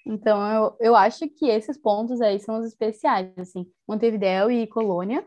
[0.06, 3.70] Então, eu, eu acho que esses pontos aí são os especiais, assim.
[3.88, 5.24] Montevidéu e Colônia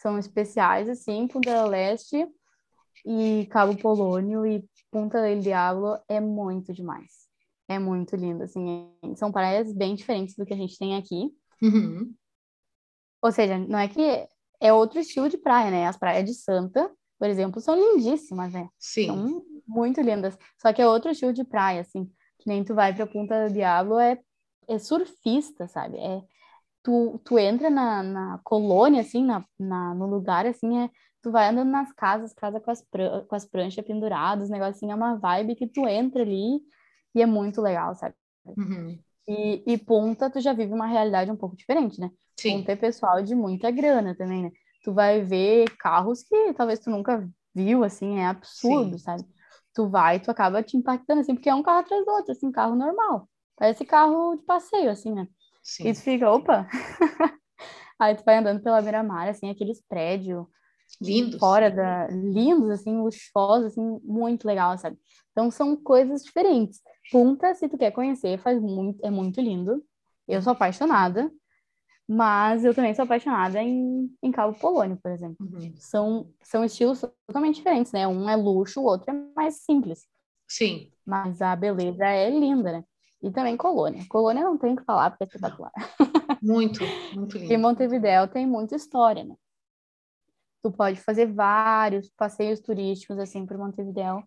[0.00, 1.28] são especiais, assim.
[1.28, 2.26] Punta Leste
[3.04, 7.28] e Cabo Polônio e Punta del Diablo é muito demais.
[7.68, 8.90] É muito lindo, assim.
[9.14, 11.30] São praias bem diferentes do que a gente tem aqui.
[11.62, 12.12] Uhum.
[13.22, 14.26] Ou seja, não é que
[14.60, 15.86] é outro estilo de praia, né?
[15.86, 18.68] As praias de Santa, por exemplo, são lindíssimas, né?
[18.78, 20.36] Sim, São muito lindas.
[20.58, 22.10] Só que é outro estilo de praia, assim.
[22.38, 24.18] Que nem tu vai pra Punta do Diablo, é,
[24.66, 25.98] é surfista, sabe?
[25.98, 26.22] É,
[26.82, 30.90] tu, tu entra na, na colônia, assim, na, na, no lugar, assim, é,
[31.22, 34.92] tu vai andando nas casas, casa com as, pran com as pranchas penduradas, o negocinho
[34.92, 36.60] é uma vibe que tu entra ali
[37.14, 38.14] e é muito legal, sabe?
[38.44, 38.98] Uhum.
[39.28, 42.10] E, e Punta, tu já vive uma realidade um pouco diferente, né?
[42.36, 44.50] Sim, Punta é pessoal de muita grana também, né?
[44.82, 49.04] Tu vai ver carros que talvez tu nunca viu, assim, é absurdo, Sim.
[49.04, 49.24] sabe?
[49.74, 52.50] Tu vai, tu acaba te impactando, assim, porque é um carro atrás do outro, assim,
[52.50, 53.28] carro normal.
[53.56, 55.28] Parece carro de passeio, assim, né?
[55.70, 55.86] Sim.
[55.86, 56.66] E tu fica, opa!
[57.96, 60.44] Aí tu vai andando pela beira-mar, assim, aqueles prédios
[61.00, 61.38] Lindos.
[61.38, 62.08] fora da...
[62.08, 64.98] lindos, assim, luxuosos, assim, muito legal, sabe?
[65.30, 66.80] Então são coisas diferentes.
[67.12, 69.80] Punta, se tu quer conhecer, faz muito, é muito lindo.
[70.26, 71.30] Eu sou apaixonada,
[72.08, 75.36] mas eu também sou apaixonada em, em Cabo Polônio, por exemplo.
[75.38, 75.72] Uhum.
[75.76, 78.08] São, são estilos totalmente diferentes, né?
[78.08, 80.04] Um é luxo, o outro é mais simples.
[80.48, 80.90] Sim.
[81.06, 82.84] Mas a beleza é linda, né?
[83.22, 84.04] E também Colônia.
[84.08, 85.72] Colônia não tem o que falar, porque é espetacular.
[86.42, 86.80] Muito,
[87.14, 87.58] muito E lindo.
[87.58, 89.36] Montevidéu tem muita história, né?
[90.62, 94.22] Tu pode fazer vários passeios turísticos, assim, por Montevidéu,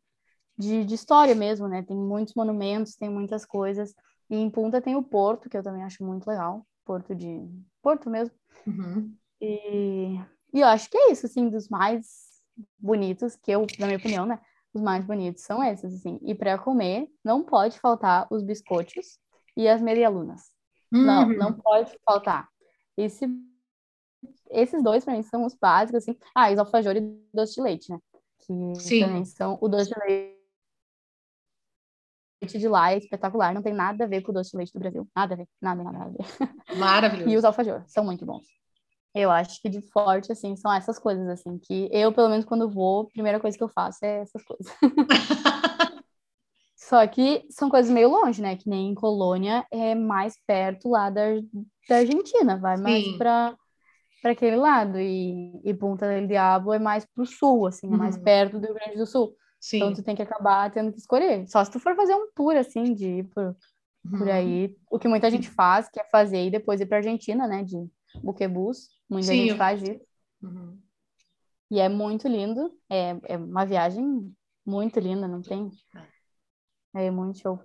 [0.55, 1.81] de, de história mesmo, né?
[1.81, 3.95] Tem muitos monumentos, tem muitas coisas.
[4.29, 6.65] E em Punta tem o Porto, que eu também acho muito legal.
[6.85, 7.49] Porto de...
[7.81, 8.35] Porto mesmo.
[8.67, 9.15] Uhum.
[9.41, 10.19] E,
[10.53, 12.05] e eu acho que é isso, assim, dos mais
[12.77, 14.39] bonitos, que eu, na minha opinião, né?
[14.73, 16.19] Os mais bonitos são esses, assim.
[16.23, 19.19] E para comer, não pode faltar os biscoitos
[19.55, 20.51] e as medialunas.
[20.91, 21.37] Não, Uhum.
[21.37, 22.47] não pode faltar.
[22.97, 23.25] Esse,
[24.49, 26.17] esses dois, para mim, são os básicos, assim.
[26.35, 27.99] Ah, os alfajores e doce de leite, né?
[28.39, 28.99] Que Sim.
[29.01, 29.57] também são...
[29.61, 29.95] O doce de
[32.41, 33.53] leite de lá é espetacular.
[33.53, 35.07] Não tem nada a ver com o doce de leite do Brasil.
[35.15, 35.47] Nada a ver.
[35.61, 36.77] Nada, nada, nada a ver.
[36.79, 37.29] Maravilhoso.
[37.31, 38.45] E os alfajores são muito bons.
[39.15, 42.69] Eu acho que de forte, assim, são essas coisas, assim, que eu, pelo menos, quando
[42.69, 44.65] vou, a primeira coisa que eu faço é essas coisas.
[46.75, 48.55] Só que são coisas meio longe, né?
[48.57, 51.21] Que nem em Colônia é mais perto lá da,
[51.87, 53.17] da Argentina, vai mais Sim.
[53.17, 53.55] para
[54.21, 54.99] para aquele lado.
[54.99, 58.23] E, e Punta del Diabo é mais pro sul, assim, é mais Uhum.
[58.23, 59.35] perto do Rio Grande do Sul.
[59.59, 59.77] Sim.
[59.77, 61.47] Então tu tem que acabar tendo que escolher.
[61.49, 63.55] Só se tu for fazer um tour, assim, de ir por,
[64.17, 64.29] por Uhum.
[64.29, 64.77] aí.
[64.91, 67.63] O que muita gente faz, que é fazer e depois ir pra Argentina, né?
[67.63, 67.77] De
[68.21, 68.89] buquebus.
[69.09, 70.05] Muita Sim, gente faz isso.
[70.41, 70.79] Uhum.
[71.71, 72.71] E é muito lindo.
[72.89, 74.33] É, é uma viagem
[74.65, 75.71] muito linda, não tem?
[76.93, 77.59] É muito show.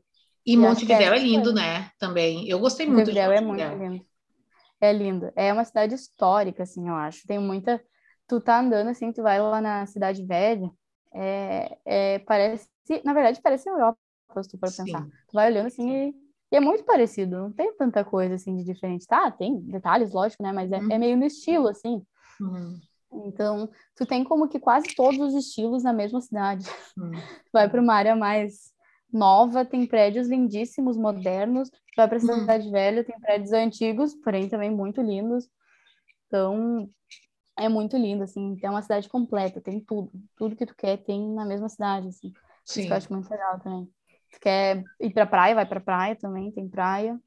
[0.47, 1.61] E E Montevidéu é essa lindo, foi.
[1.61, 1.91] né?
[1.99, 2.49] Também.
[2.49, 4.07] Eu gostei muito de Montevidéu é muito lindo.
[4.81, 5.33] É lindo.
[5.37, 7.27] É uma cidade histórica, assim, eu acho.
[7.27, 7.83] Tem muita.
[8.27, 10.71] Tu tá andando assim, tu vai lá na Cidade Velha,
[11.13, 12.69] é, é, parece.
[13.05, 13.99] Na verdade, parece Europa,
[14.43, 15.07] se tu for pensar.
[15.07, 16.15] Tu vai olhando assim e,
[16.51, 17.37] e é muito parecido.
[17.39, 19.07] Não tem tanta coisa assim de diferente.
[19.07, 20.53] Tá, tem detalhes, lógico, né?
[20.53, 20.93] Mas é, Uhum.
[20.93, 22.03] é meio no estilo, assim.
[22.41, 22.79] Uhum.
[23.27, 26.67] Então, tu tem como que quase todos os estilos na mesma cidade.
[26.97, 27.11] Uhum.
[27.53, 28.73] Vai para uma área mais
[29.13, 31.71] nova, tem prédios lindíssimos, modernos.
[31.97, 32.41] Vai para a Uhum.
[32.41, 35.49] Cidade Velha, tem prédios antigos, porém também muito lindos.
[36.27, 36.89] Então,
[37.57, 38.57] é muito lindo, assim.
[38.63, 40.13] É uma cidade completa, tem tudo.
[40.37, 42.29] Tudo que tu quer tem na mesma cidade, assim.
[42.65, 42.87] Isso Sim.
[42.87, 43.91] que eu acho muito legal também.
[44.41, 47.19] Quer ir pra praia, vai pra praia também, tem praia.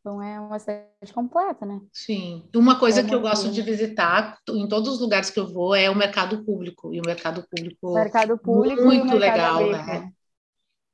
[0.00, 1.80] Então, é uma cidade completa, né?
[1.92, 2.48] Sim.
[2.54, 5.74] Uma coisa É que eu gosto de visitar em todos os lugares que eu vou
[5.74, 6.94] é o mercado público.
[6.94, 10.00] E o mercado público O mercado público muito mercado legal, agrícola.
[10.00, 10.12] né?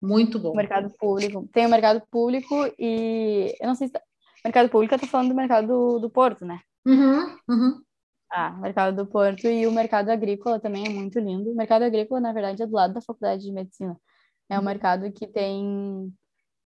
[0.01, 0.53] Muito bom.
[0.53, 1.47] O mercado público.
[1.53, 3.55] Tem o mercado público e...
[3.61, 3.93] Eu não sei se...
[3.93, 4.01] Tá...
[4.45, 6.61] Mercado público, eu tô falando do mercado do, do Porto, né?
[6.87, 7.83] Uhum, uhum.
[8.31, 11.51] Ah, o mercado do Porto e o mercado agrícola também é muito lindo.
[11.53, 13.95] O mercado agrícola, na verdade, é do lado da faculdade de medicina.
[14.53, 14.67] É um Uhum.
[14.67, 16.13] mercado que tem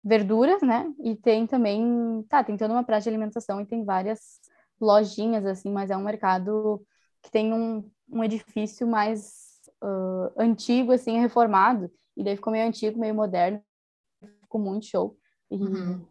[0.04, 0.92] verduras, né?
[1.04, 4.40] E tem também, tá, tem toda uma praça de alimentação e tem várias
[4.82, 6.86] lojinhas, assim, mas é um mercado
[7.22, 11.92] que tem um, um edifício mais ah, antigo, assim, reformado.
[12.18, 13.62] E daí ficou meio antigo, meio moderno.
[14.42, 15.18] Ficou muito show.
[15.52, 16.06] E, Uhum.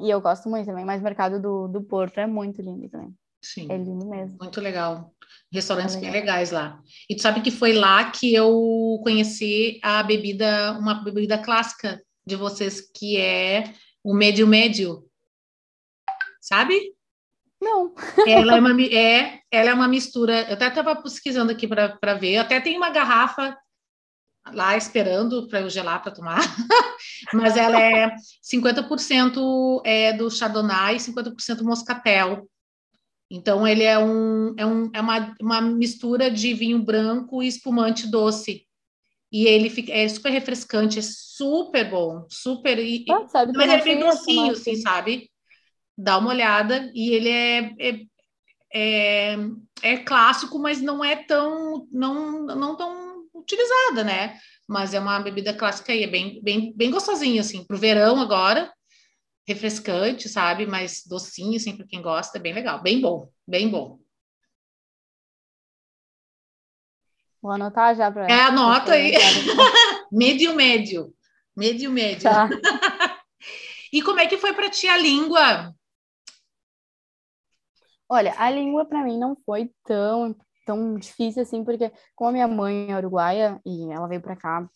[0.00, 3.14] e eu gosto muito também, mas o mercado do, do Porto é muito lindo também.
[3.42, 3.66] Sim.
[3.70, 4.38] É lindo mesmo.
[4.40, 5.14] Muito legal.
[5.50, 6.20] Restaurantes É bem legal.
[6.22, 6.82] legais lá.
[7.08, 12.36] E tu sabe que foi lá que eu conheci a bebida, uma bebida clássica de
[12.36, 13.72] vocês, que é
[14.04, 15.04] o médio médio.
[16.40, 16.94] Sabe?
[17.60, 17.92] Não,
[18.26, 20.42] Ela é uma, é, ela é uma mistura.
[20.48, 22.34] Eu até estava pesquisando aqui para ver.
[22.34, 23.56] Eu até tem uma garrafa
[24.52, 26.40] lá esperando para eu gelar para tomar,
[27.34, 32.48] mas ela é 50% é do Chardonnay e 50% Moscatel.
[33.30, 38.06] Então, ele é, um, é, um, é uma, uma mistura de vinho branco e espumante
[38.10, 38.66] doce.
[39.32, 42.78] E ele fica, é super refrescante, é super bom, super.
[42.78, 44.74] E, Ah, sabe mas ele é bem docinho, assim.
[44.74, 45.30] sabe?
[45.96, 46.90] Dá uma olhada.
[46.94, 48.00] E ele é, é,
[48.74, 49.36] é,
[49.82, 54.38] é clássico, mas não é tão, não, não tão utilizada, né?
[54.68, 58.72] Mas é uma bebida clássica e é bem, bem, bem gostosinho, assim, pro verão agora.
[59.48, 60.66] Refrescante, sabe?
[60.66, 62.82] Mas docinho, assim, para quem gosta, é bem legal.
[62.82, 63.98] Bem bom, bem bom.
[67.40, 68.26] Vou anotar já para.
[68.30, 69.12] É, anota aí.
[70.12, 71.14] Médio, médio.
[71.56, 72.24] Médio, médio.
[72.24, 72.48] Tá.
[73.90, 75.74] E como é que foi para ti a língua?
[78.06, 82.46] Olha, a língua para mim não foi tão, tão difícil assim, porque como a minha
[82.46, 84.68] mãe é uruguaia e ela veio para cá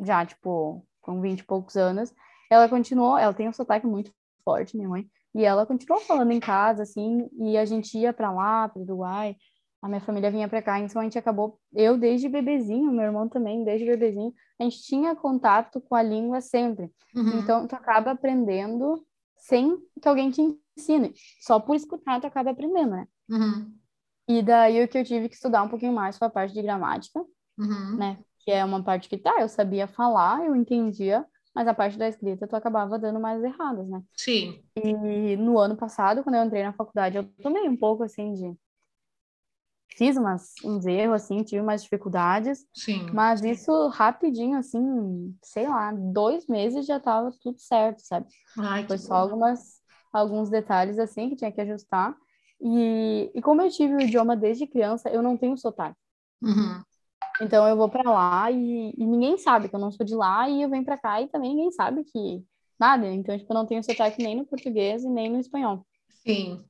[0.00, 2.14] já, tipo, com 20 e poucos anos,
[2.50, 4.12] ela continuou, ela tem um sotaque muito
[4.44, 8.32] forte, minha mãe, E ela continuou falando em casa, assim, e a gente ia para
[8.32, 9.36] lá, para o Uruguai,
[9.82, 13.28] a minha família vinha para cá, então a gente acabou, eu desde bebezinho, meu irmão
[13.28, 16.90] também, desde bebezinho, a gente tinha contato com a língua sempre.
[17.14, 17.38] Uhum.
[17.38, 19.04] Então, tu acaba aprendendo
[19.36, 20.40] sem que alguém te
[20.76, 21.12] ensine.
[21.40, 23.06] Só por escutar, tu acaba aprendendo, né?
[23.28, 23.74] Uhum.
[24.28, 26.62] E daí o que eu tive que estudar um pouquinho mais foi a parte de
[26.62, 27.22] gramática,
[27.58, 27.96] Uhum.
[27.96, 28.18] né?
[28.40, 31.24] Que é uma parte que, tá, eu sabia falar, eu entendia,
[31.56, 34.02] mas a parte da escrita tu acabava dando mais erradas, né?
[34.16, 34.64] Sim.
[34.76, 38.56] E no ano passado, quando eu entrei na faculdade, eu tomei um pouco, assim, de...
[39.96, 43.10] Fiz umas, uns erros, assim, tive umas dificuldades, Sim.
[43.12, 48.26] mas isso rapidinho, assim, sei lá, dois meses já tava tudo certo, sabe?
[48.58, 49.20] Ai, Foi só bom.
[49.22, 49.80] algumas,
[50.12, 52.14] alguns detalhes, assim, que tinha que ajustar.
[52.60, 55.98] E, e como eu tive o idioma desde criança, eu não tenho sotaque.
[56.42, 56.84] Uhum.
[57.40, 60.48] Então eu vou pra lá e, e ninguém sabe que eu não sou de lá
[60.48, 62.44] e eu venho pra cá e também ninguém sabe que
[62.78, 63.06] nada.
[63.06, 65.86] Então, tipo, eu não tenho sotaque nem no português e nem no espanhol.
[66.10, 66.64] Sim.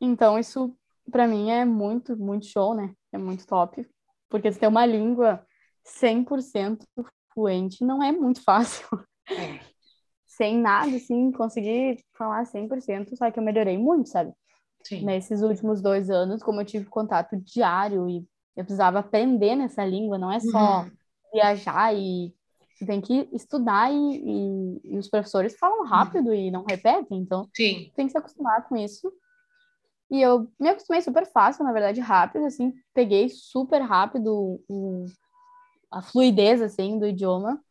[0.00, 0.74] Então, isso
[1.10, 2.94] pra mim é muito, muito show, né?
[3.12, 3.86] É muito top.
[4.28, 5.44] Porque ter uma língua
[5.84, 6.84] 100%
[7.32, 8.86] fluente não é muito fácil.
[9.28, 9.60] É.
[10.26, 14.32] Sem nada, assim, conseguir falar 100%, só que eu melhorei muito, sabe?
[14.84, 15.04] Sim.
[15.04, 20.18] Nesses últimos dois anos, como eu tive contato diário e eu precisava aprender nessa língua,
[20.18, 20.90] não é só Uhum.
[21.32, 22.34] viajar e
[22.74, 27.48] você tem que estudar e, e, e os professores falam rápido e não repetem, então
[27.54, 27.90] Sim.
[27.94, 29.12] tem que se acostumar com isso.
[30.10, 35.06] E eu me acostumei super fácil, na verdade, rápido, assim, peguei super rápido o,
[35.90, 37.62] a fluidez, assim, do idioma.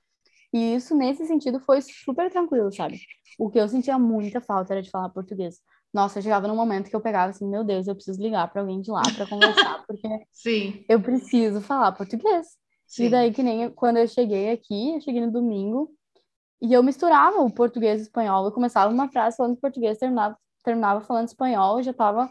[0.53, 2.99] E isso, nesse sentido, foi super tranquilo, sabe?
[3.37, 5.59] O que eu sentia muita falta era de falar português.
[5.93, 8.79] Nossa, chegava num momento que eu pegava assim, meu Deus, eu preciso ligar para alguém
[8.81, 10.85] de lá para conversar, porque Sim.
[10.89, 12.47] eu preciso falar português.
[12.87, 13.05] Sim.
[13.05, 15.91] E daí, que nem eu- quando eu cheguei aqui, eu cheguei no domingo,
[16.61, 18.45] e eu misturava o português e o espanhol.
[18.45, 22.29] Eu começava uma frase falando português, terminava, terminava falando espanhol, e já tava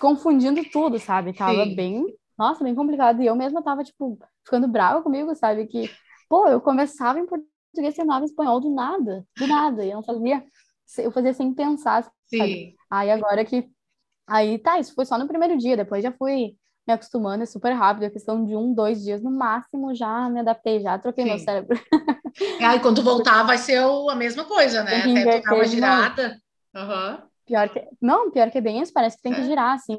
[0.00, 1.32] confundindo tudo, sabe?
[1.32, 1.74] Tava Sim.
[1.74, 2.04] bem,
[2.38, 3.22] nossa, bem complicado.
[3.22, 5.66] E eu mesma tava, tipo, ficando brava comigo, sabe?
[5.66, 5.90] Que,
[6.28, 9.84] pô, eu começava em português, terminava em espanhol do nada, do nada.
[9.84, 10.44] E eu não fazia,
[10.98, 12.62] eu fazia sem pensar, sabe?
[12.62, 12.76] Sim.
[12.90, 13.68] Aí agora que.
[14.26, 17.72] Aí tá, isso foi só no primeiro dia, depois já fui me acostumando, é super
[17.74, 21.38] rápido, é questão de um, dois dias no máximo, já me adaptei, já troquei meu
[21.38, 21.44] Sim.
[21.44, 21.78] cérebro.
[22.60, 25.04] Aí quando voltar vai ser o- a mesma coisa, né?
[25.06, 26.40] Até tu dar uma girada.
[26.74, 27.28] Aham.
[27.46, 27.80] Pior que.
[28.00, 29.44] Não, pior que é bem isso, parece que tem que É.
[29.44, 29.98] girar, assim.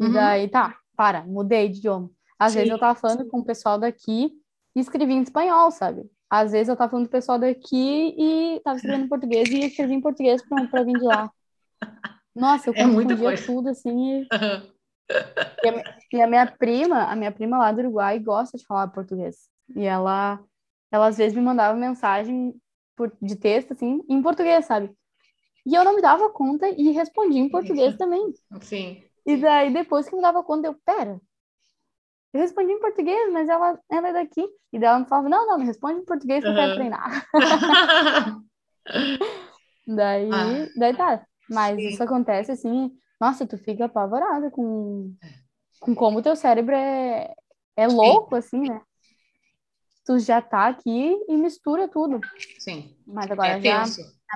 [0.00, 0.12] E Uhum.
[0.12, 2.10] daí, tá, para, mudei de idioma.
[2.38, 4.32] Às vezes Sim, eu tava falando com o pessoal daqui
[4.76, 6.10] e escrevi em espanhol, sabe?
[6.30, 9.60] Às vezes eu tava falando com o pessoal daqui e tava escrevendo em português e
[9.66, 11.30] escrevi em português pra, pra vir de lá.
[12.34, 14.26] Nossa, eu É confundia tudo, assim, e.
[15.62, 18.88] E a, e a minha prima, a minha prima lá do Uruguai gosta de falar
[18.88, 19.48] português.
[19.74, 20.42] E ela,
[20.90, 22.54] ela às vezes me mandava mensagem
[22.96, 24.90] por, de texto, assim, em português, sabe?
[25.66, 28.32] E eu não me dava conta e respondia em português também.
[28.60, 29.02] Sim.
[29.26, 31.18] E daí, depois que me dava conta, eu, pera,
[32.34, 34.42] eu respondi em português, mas ela, ela é daqui.
[34.72, 37.26] E daí ela me falava, não, não, me responde em português que eu quero treinar.
[39.86, 40.68] Daí, Ah.
[40.76, 41.26] daí tá.
[41.48, 41.88] Mas Sim.
[41.88, 45.14] isso acontece assim, nossa, tu fica apavorada com,
[45.80, 47.34] com como o teu cérebro é,
[47.76, 48.80] é louco, assim, né?
[50.04, 52.20] Tu já tá aqui e mistura tudo.
[52.58, 52.94] Sim.
[53.06, 53.86] Mas agora É já,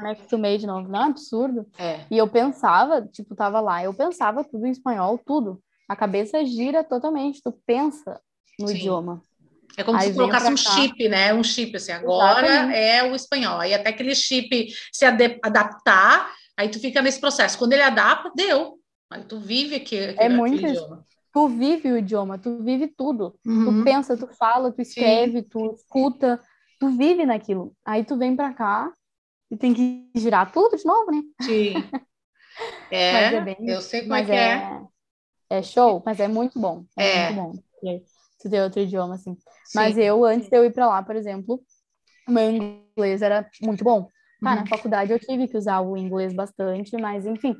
[0.02, 0.88] me acostumei de novo.
[0.88, 1.66] Não é absurdo.
[1.78, 2.06] É.
[2.10, 5.62] E eu pensava, tipo, tava lá, eu pensava tudo em espanhol, tudo.
[5.88, 8.20] A cabeça gira totalmente, tu pensa
[8.58, 8.76] no Sim.
[8.76, 9.22] idioma.
[9.76, 11.32] É como Aí se colocasse um chip, né?
[11.32, 12.78] Um chip, assim, agora Exatamente.
[12.78, 13.60] é o espanhol.
[13.60, 17.56] Aí até aquele chip se adaptar, aí tu fica nesse processo.
[17.58, 18.78] Quando ele adapta, deu.
[19.10, 21.06] Aí tu vive aqui, aquele, É muito idioma.
[21.32, 23.38] Tu vive o idioma, tu vive tudo.
[23.42, 23.84] Tu Uhum.
[23.84, 26.40] pensa, tu fala, tu escreve, tu escuta,
[26.80, 27.74] tu vive naquilo.
[27.84, 28.92] Aí tu vem pra cá
[29.50, 31.22] e tem que girar tudo de novo, né?
[31.42, 31.72] Sim.
[32.90, 34.80] É, Mas é bem- eu sei como é que é.
[35.50, 36.84] é, é show, mas é muito bom.
[36.96, 37.30] É, É.
[37.30, 37.52] muito bom.
[37.72, 38.02] porque
[38.40, 39.34] Tu ter outro idioma, assim.
[39.34, 39.40] Sim.
[39.74, 41.62] Mas eu, antes de eu ir pra lá, por exemplo,
[42.28, 44.08] meu inglês era muito bom.
[44.42, 44.68] Tá, na Uhum.
[44.68, 47.56] faculdade eu tive que usar o inglês bastante, mas enfim.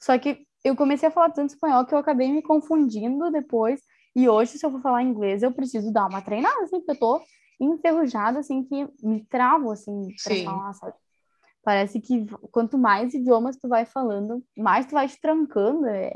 [0.00, 3.80] Só que eu comecei a falar tanto espanhol que eu acabei me confundindo depois.
[4.14, 6.98] E hoje, se eu for falar inglês, eu preciso dar uma treinada, assim, porque eu
[6.98, 7.22] tô
[7.60, 10.44] enferrujada, assim, que me travo, assim, pra Sim.
[10.44, 10.94] falar, sabe?
[11.64, 15.86] Parece que quanto mais idiomas tu vai falando, mais tu vai te trancando.
[15.86, 16.10] É,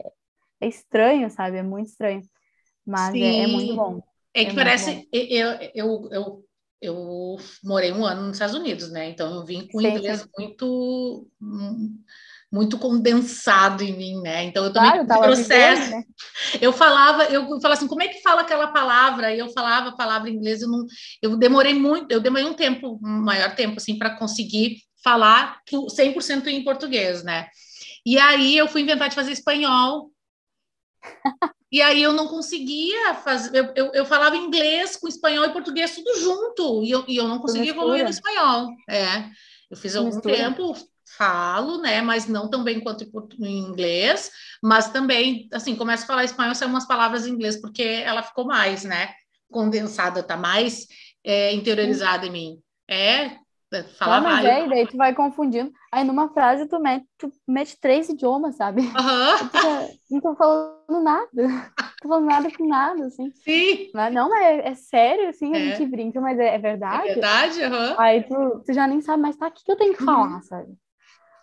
[0.61, 1.59] é estranho, sabe?
[1.59, 2.23] É muito estranho.
[2.87, 4.01] Mas é, é muito bom.
[4.35, 5.09] É que É parece.
[5.13, 6.45] Eu, eu, eu,
[6.81, 9.09] eu morei um ano nos Estados Unidos, né?
[9.11, 10.29] Então eu vim com Sim, inglês sim.
[10.39, 11.27] muito.
[12.53, 14.45] Muito condensado em mim, né?
[14.45, 15.83] Então eu também Claro, processo.
[15.83, 16.05] vivendo, né?
[16.63, 19.35] Eu falava, eu falava assim, como é que fala aquela palavra?
[19.35, 20.87] E eu falava a palavra em inglês, eu não,
[21.21, 25.89] eu demorei muito, eu demorei um tempo, um maior tempo assim para conseguir falar tu-
[25.91, 27.49] 100% em português, né?
[28.07, 30.13] E aí eu fui inventar de fazer espanhol.
[31.77, 33.55] E aí eu não conseguia fazer.
[33.55, 36.83] Eu, eu, eu falava inglês com espanhol e português tudo junto.
[36.83, 38.71] E eu, e eu não conseguia evoluir no espanhol.
[38.89, 39.29] É.
[39.71, 40.35] Eu fiz algum Mistura.
[40.35, 40.75] tempo,
[41.19, 42.01] falo, né?
[42.01, 43.05] Mas não tão bem quanto
[43.39, 44.31] em inglês.
[44.63, 48.47] Mas também, assim, começo a falar espanhol, são umas palavras em inglês, porque ela ficou
[48.47, 49.13] mais, né?
[49.51, 50.87] Condensada, tá mais
[51.23, 52.59] é, interiorizada em mim.
[52.89, 53.37] É,
[53.99, 55.73] falar Não, mas é, e daí tu vai confundindo.
[55.93, 58.83] Aí numa frase tu mete, tu mete três idiomas, sabe?
[58.95, 61.31] Aham, Tu não tô falando nada.
[61.35, 63.33] Não tô falando nada com nada, assim.
[63.45, 65.61] sim, Mas não, mas é, é sério, assim, a É.
[65.61, 66.59] gente brinca, mas é, é
[66.91, 66.99] é verdade.
[66.99, 67.97] verdade, aham.
[67.97, 70.43] Aí tu, tu já nem sabe mais, tá, o que, que eu tenho que falar,
[70.45, 70.77] sabe?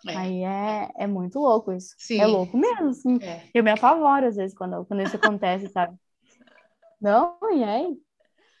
[0.06, 0.14] É.
[0.14, 1.96] Aí é, é muito louco isso.
[1.96, 2.18] Sim.
[2.18, 3.20] É louco mesmo, assim.
[3.20, 3.54] É.
[3.54, 5.96] Eu me apavoro às vezes quando, quando isso acontece, sabe?
[7.00, 8.03] Não, e aí?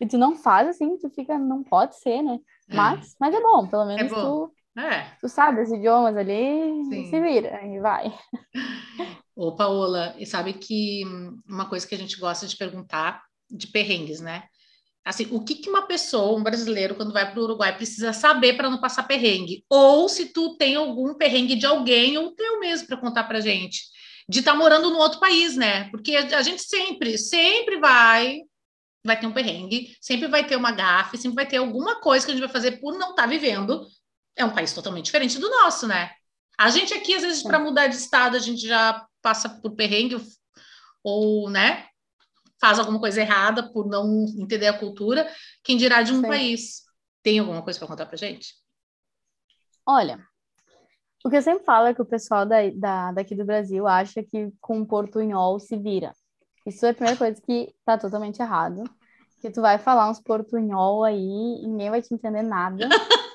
[0.00, 2.38] E tu não faz assim, tu fica, não pode ser, né?
[2.68, 4.48] Mas, mas é bom, pelo menos bom.
[4.48, 5.02] tu, É.
[5.20, 7.02] tu sabe os idiomas ali Sim.
[7.02, 8.12] e se vira, e vai.
[9.36, 11.02] Ô, Paola, e sabe que
[11.48, 14.44] uma coisa que a gente gosta de perguntar de perrengues, né?
[15.04, 18.56] Assim, o que que uma pessoa, um brasileiro, quando vai para o Uruguai, precisa saber
[18.56, 19.62] para não passar perrengue?
[19.68, 23.82] Ou se tu tem algum perrengue de alguém ou teu mesmo para contar para gente,
[24.26, 25.90] de estar morando num outro país, né?
[25.90, 28.38] Porque a gente sempre, sempre vai,
[29.04, 32.32] vai ter um perrengue, sempre vai ter uma gafe, sempre vai ter alguma coisa que
[32.32, 33.86] a gente vai fazer por não estar vivendo.
[34.34, 36.10] É um país totalmente diferente do nosso, né?
[36.58, 40.16] A gente aqui, às vezes, para mudar de estado, a gente já passa por perrengue
[41.02, 41.86] ou, né,
[42.60, 45.30] faz alguma coisa errada por não entender a cultura.
[45.62, 46.28] Quem dirá de um Sim.
[46.28, 46.82] país?
[47.22, 48.54] Tem alguma coisa para contar para gente?
[49.86, 50.18] Olha,
[51.24, 54.22] o que eu sempre falo é que o pessoal da, da, daqui do Brasil acha
[54.22, 56.14] que com portunhol se vira.
[56.66, 58.84] Isso é a primeira coisa que tá totalmente errado.
[59.40, 62.88] Que tu vai falar uns portunhol aí e ninguém vai te entender nada.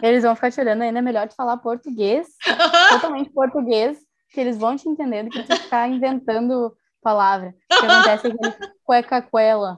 [0.00, 2.28] Eles vão ficar te olhando ainda, é melhor tu falar português,
[2.90, 3.98] totalmente português,
[4.30, 7.52] que eles vão te entender do que tu ficar inventando palavra.
[7.72, 9.76] O que acontece é aquele cueca-cuela,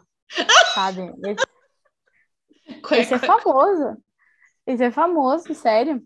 [0.74, 1.11] sabe?
[1.24, 3.97] Esse, esse é famoso.
[4.66, 6.03] Esse é famoso, sério.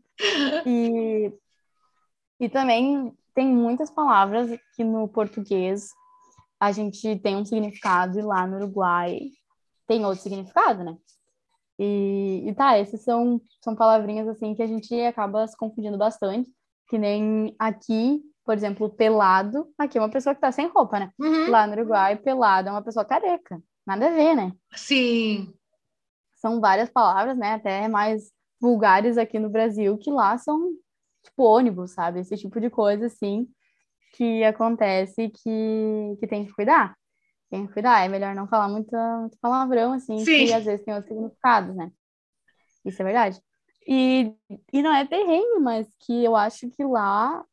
[0.64, 1.32] E,
[2.38, 5.90] e também tem muitas palavras que no português
[6.60, 9.20] a gente tem um significado e lá no Uruguai
[9.86, 10.96] tem outro significado, né?
[11.78, 16.48] E, e tá, essas são, são palavrinhas assim que a gente acaba se confundindo bastante,
[16.88, 21.10] que nem aqui, por exemplo, pelado, aqui é uma pessoa que tá sem roupa, né?
[21.18, 21.50] Uhum.
[21.50, 23.60] Lá no Uruguai, pelado é uma pessoa careca.
[23.86, 24.52] Nada a ver, né?
[24.74, 25.52] Sim,
[26.44, 27.54] são várias palavras, né?
[27.54, 28.30] Até mais
[28.60, 30.70] vulgares aqui no Brasil, que lá são
[31.22, 32.20] tipo ônibus, sabe?
[32.20, 33.48] Esse tipo de coisa, assim,
[34.16, 36.96] que acontece que, que tem que cuidar.
[37.50, 38.04] Tem que cuidar.
[38.04, 40.46] É melhor não falar muito, muito palavrão, assim, Sim.
[40.46, 41.90] que às vezes tem outros significados, né?
[42.84, 43.40] Isso é verdade.
[43.86, 44.34] E,
[44.72, 47.44] e não é perrengue, mas que eu acho que lá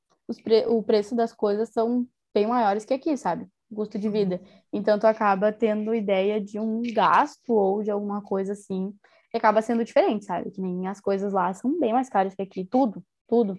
[0.43, 3.47] pre o preço das coisas são bem maiores que aqui, sabe?
[3.74, 4.41] Custo de vida.
[4.72, 8.93] Então, tu acaba tendo ideia de um gasto ou de alguma coisa assim,
[9.30, 10.51] que acaba sendo diferente, sabe?
[10.51, 13.57] Que nem as coisas lá são bem mais caras que aqui, tudo, tudo.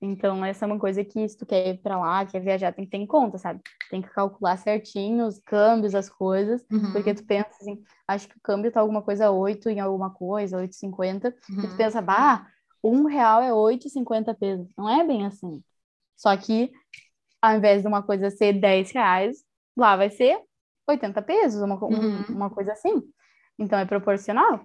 [0.00, 2.84] Então, essa é uma coisa que se tu quer ir pra lá, quer viajar, tem
[2.84, 3.60] que ter em conta, sabe?
[3.90, 6.92] Tem que calcular certinho os câmbios, as coisas, Uhum.
[6.92, 10.58] porque tu pensa assim, acho que o câmbio tá alguma coisa 8 em alguma coisa,
[10.58, 11.76] 8,50, e tu Uhum.
[11.76, 12.46] pensa, bah,
[12.82, 14.68] um real é 8,50 pesos.
[14.76, 15.62] Não é bem assim.
[16.16, 16.70] Só que,
[17.42, 19.44] ao invés de uma coisa ser 10 reais,
[19.76, 20.40] lá vai ser
[20.86, 22.24] 80 pesos, uma, um- Uhum.
[22.28, 23.02] uma coisa assim.
[23.58, 24.60] Então, é proporcional.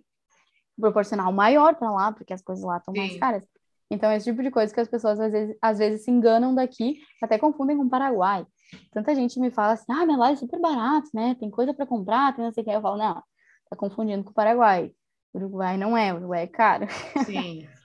[0.80, 3.44] Proporcional maior para lá, porque as coisas lá estão mais caras.
[3.92, 7.00] Então, esse tipo de coisa que as pessoas às vezes, às vezes se enganam daqui,
[7.22, 8.46] até confundem com o Paraguai.
[8.92, 11.36] Tanta gente me fala assim, ah, mas lá é super barato, né?
[11.40, 12.72] Tem coisa para comprar, tem não sei o que.
[12.72, 14.92] Eu falo, não, tá confundindo com o Paraguai.
[15.34, 16.88] Uruguai não é, Uruguai é caro.
[17.26, 17.68] Sim.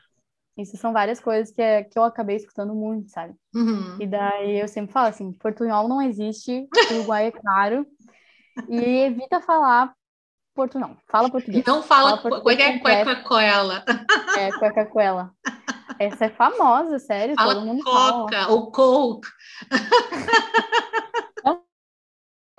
[0.56, 3.34] Isso são várias coisas que, é- que eu acabei escutando muito, sabe?
[3.54, 4.00] Uhum.
[4.00, 7.86] E daí eu sempre falo assim, portunhol não existe, Uruguai é caro.
[8.68, 9.92] E evita falar
[10.54, 11.64] portunhol, fala português.
[11.66, 13.84] Não fala, Fala português como é que é cueca coela?
[15.98, 16.06] É.
[16.06, 18.12] Essa é famosa, sério, Fala todo mundo fala.
[18.22, 19.28] coca ou coke.
[21.44, 21.58] Mas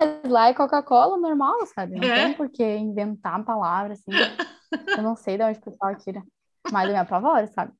[0.28, 1.96] Lá é Coca-Cola normal, sabe?
[1.96, 2.26] Não É.
[2.26, 4.10] tem por que inventar palavra assim.
[4.96, 6.22] Eu não sei de onde o pessoal tira.
[6.70, 7.72] Mas eu me apavoro, sabe?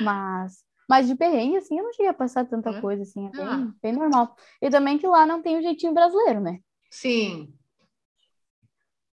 [0.00, 2.80] Mas, mas de perrengue, assim, eu não cheguei a passar tanta É.
[2.80, 3.72] coisa, assim, é bem, Ah.
[3.82, 4.36] bem normal.
[4.62, 6.58] E também que lá não tem o jeitinho brasileiro, né?
[6.90, 7.52] Sim.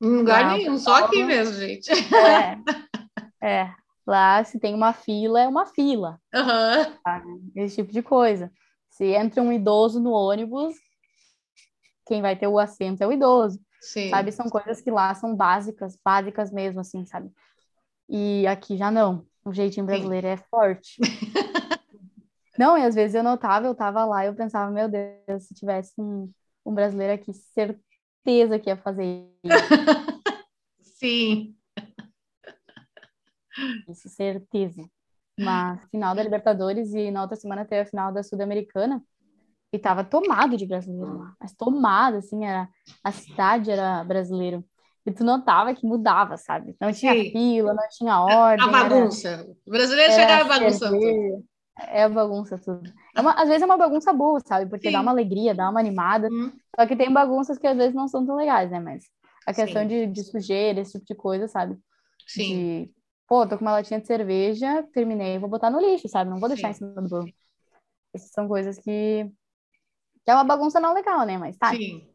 [0.05, 1.91] Em lugar Não, nenhum, só aqui mesmo, gente.
[3.41, 3.75] É, é.
[4.07, 6.21] Lá, se tem uma fila, é uma fila.
[6.35, 6.87] Aham.
[7.57, 8.53] Esse tipo de coisa.
[8.91, 10.75] Se entra um idoso no ônibus,
[12.07, 13.59] quem vai ter o assento é o idoso.
[13.81, 14.11] Sim.
[14.11, 14.33] sabe?
[14.33, 17.31] São coisas que lá são básicas, básicas mesmo, assim, sabe?
[18.09, 19.27] E aqui já não.
[19.45, 20.97] O jeitinho brasileiro é forte.
[22.57, 25.55] Não, e às vezes eu notava, eu tava lá e eu pensava, meu Deus, se
[25.55, 26.31] tivesse um,
[26.65, 27.83] um brasileiro aqui, certeza
[28.25, 29.29] que ia fazer
[30.81, 31.55] Sim.
[33.89, 34.89] isso, certeza.
[35.39, 39.03] Mas final da Libertadores e na outra semana teve a final da Sul-Americana
[39.73, 41.35] e tava tomado de brasileiro lá.
[41.41, 42.69] Mas tomado, assim, era,
[43.03, 44.65] a cidade era brasileiro.
[45.05, 46.77] E tu notava que mudava, sabe?
[46.81, 47.31] Não tinha Sim.
[47.31, 48.67] fila, não tinha ordem.
[48.67, 49.47] A bagunça.
[49.67, 51.43] O brasileiro era, chegava era cerveja,
[51.77, 52.93] É bagunça tudo.
[53.17, 54.69] É uma- às vezes é uma bagunça boa, sabe?
[54.71, 54.93] Porque Sim.
[54.93, 56.31] dá uma alegria, dá uma animada.
[56.31, 58.81] Hum, Só que tem bagunças que às vezes não são tão legais, né?
[58.81, 59.05] Mas
[59.47, 59.87] a questão Sim.
[59.87, 61.77] de, de sujeira, esse tipo de coisa, sabe?
[62.27, 62.71] Sim.
[62.71, 62.91] De,
[63.29, 66.31] pô, tô com uma latinha de cerveja, terminei, vou botar no lixo, sabe?
[66.31, 66.73] Não vou deixar Sim.
[66.73, 67.35] em cima do banco.
[68.15, 69.25] Essas são coisas que,
[70.25, 71.39] que é uma bagunça não legal, né?
[71.39, 71.81] Mas tá.
[71.81, 72.15] Sim.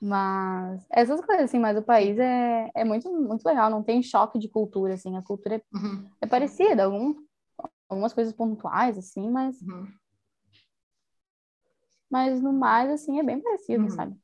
[0.00, 4.38] Mas essas coisas, assim, mas o país é, é muito, muito legal, não tem choque
[4.38, 7.14] de cultura, assim, a cultura é, Uhum, é parecida, algum,
[7.88, 9.88] algumas coisas pontuais, assim, mas, uhum.
[12.10, 13.90] mas no mais, assim, é bem parecido, Uhum.
[13.90, 14.16] sabe?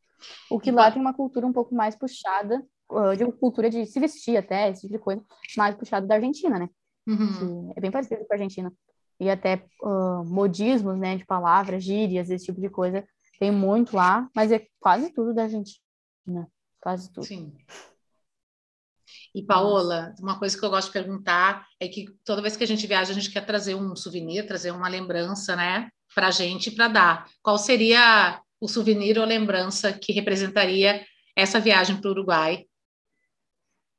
[0.51, 3.99] O que lá tem uma cultura um pouco mais puxada, eu digo cultura de se
[3.99, 5.23] vestir até, esse tipo de coisa,
[5.57, 6.69] mais puxada da Argentina, né?
[7.07, 7.73] Uhum.
[7.77, 8.73] é bem parecido com a Argentina.
[9.21, 13.07] E até ah, modismos, né, de palavras, gírias, esse tipo de coisa,
[13.39, 15.81] tem muito lá, mas é quase tudo da Argentina.
[16.81, 17.27] Quase tudo.
[17.27, 17.55] Sim.
[19.35, 22.67] E Paola, uma coisa que eu gosto de perguntar é que toda vez que a
[22.67, 26.71] gente viaja, a gente quer trazer um souvenir, trazer uma lembrança, né, para a gente
[26.71, 27.29] para dar.
[27.43, 31.05] Qual seria o souvenir ou lembrança que representaria
[31.37, 32.65] essa viagem para o Uruguai?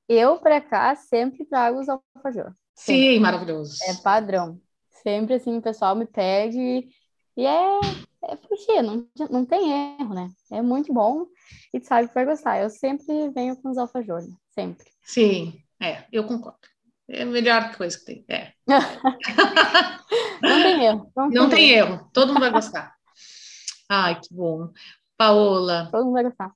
[0.07, 2.53] Eu, pra cá, sempre trago os alfajor.
[2.73, 3.77] Sim, maravilhoso.
[3.83, 4.61] É padrão.
[5.03, 6.87] Sempre, assim, o pessoal me pede
[7.35, 7.79] e é,
[8.23, 10.29] é fugir, não, não tem erro, né?
[10.49, 11.25] É muito bom
[11.73, 12.61] e tu sabe que vai gostar.
[12.61, 14.33] Eu sempre venho com os alfajor, né?
[14.57, 14.87] Sempre.
[15.03, 16.59] Sim, é, eu concordo.
[17.07, 18.25] É a melhor coisa que tem.
[18.27, 18.53] É.
[20.41, 21.11] Não tem erro.
[21.15, 22.95] Não, Não tem erro, todo mundo vai gostar.
[23.89, 24.71] Ai, que bom.
[25.17, 26.51] Paola, Todo mundo vai gostar.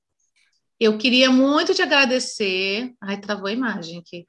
[0.80, 2.94] eu queria muito te agradecer.
[3.02, 4.26] Ai, travou a imagem aqui.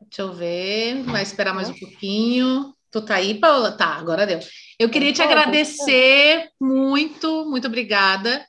[0.00, 2.74] Deixa eu ver, vai esperar mais um pouquinho.
[2.90, 3.76] Tu tá aí, Paola?
[3.76, 4.38] Tá, agora deu.
[4.78, 8.46] Eu queria te agradecer muito, muito obrigada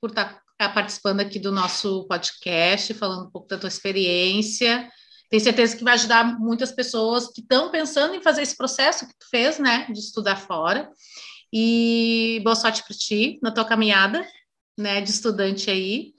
[0.00, 4.90] por estar participando aqui do nosso podcast, falando um pouco da tua experiência.
[5.30, 9.12] Tenho certeza que vai ajudar muitas pessoas que estão pensando em fazer esse processo que
[9.18, 10.90] tu fez, né, de estudar fora.
[11.52, 14.26] E boa sorte para ti na tua caminhada,
[14.76, 16.14] né, de estudante aí.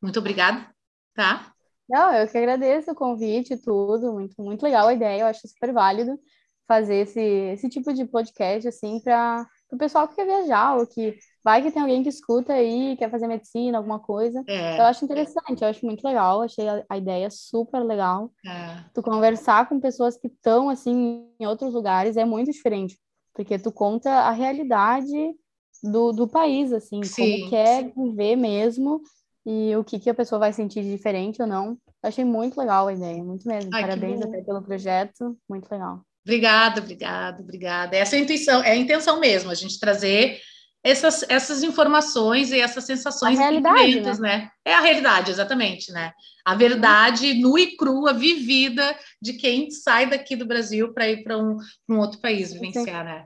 [0.00, 0.66] Muito obrigada,
[1.14, 1.52] tá?
[1.88, 5.46] Não, eu que agradeço o convite e tudo, muito, muito legal a ideia, eu acho
[5.46, 6.18] super válido
[6.66, 11.18] fazer esse, esse tipo de podcast, assim, para o pessoal que quer viajar, ou que
[11.44, 14.42] vai que tem alguém que escuta aí, quer fazer medicina, alguma coisa.
[14.48, 18.32] É, Eu acho interessante, eu acho muito legal, achei a, a ideia super legal.
[18.46, 22.98] é, Tu conversar com pessoas que estão, assim, em outros lugares é muito diferente,
[23.34, 25.34] porque tu conta a realidade
[25.82, 29.02] do, do país, assim, Sim, como que é viver mesmo
[29.46, 31.76] e o que, que a pessoa vai sentir de diferente ou não.
[32.02, 33.70] Eu achei muito legal a ideia, muito mesmo.
[33.74, 36.00] Ai, Parabéns até pelo projeto, muito legal.
[36.24, 37.96] Obrigada, obrigada, obrigada.
[37.96, 40.40] Essa é a intuição, é a intenção mesmo, a gente trazer
[40.84, 44.50] essas, essas informações e essas sensações A e realidade, sentimentos, né?
[44.64, 46.12] É a realidade, exatamente, né?
[46.44, 51.38] A verdade nua e crua, vivida de quem sai daqui do Brasil para ir para
[51.38, 51.56] um,
[51.88, 53.24] um outro país vivenciar, né?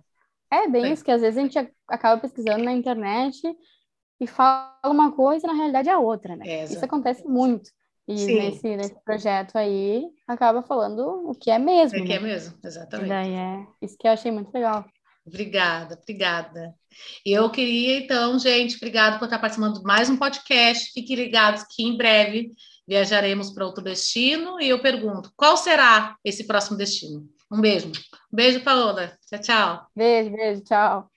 [0.50, 3.42] É bem isso, que às vezes a gente acaba pesquisando na internet
[4.20, 6.46] e fala uma coisa e na realidade é outra, né?
[6.46, 7.70] É, Isso acontece muito.
[8.06, 12.16] E nesse, nesse projeto aí, acaba falando o que é mesmo, É que né?
[12.16, 13.09] é mesmo, E exatamente.
[13.09, 14.84] daí é isso que eu achei muito legal.
[15.28, 16.74] Obrigada, obrigada.
[17.24, 20.92] Eu queria, então, gente, obrigado por estar participando de mais um podcast.
[20.92, 22.52] Fiquem ligados que em breve
[22.86, 24.60] viajaremos para outro destino.
[24.60, 27.28] E eu pergunto, qual será esse próximo destino?
[27.50, 27.88] Um beijo.
[27.88, 29.16] Um beijo, Paola.
[29.28, 29.86] Tchau, tchau.
[29.94, 31.06] Beijo, beijo, tchau.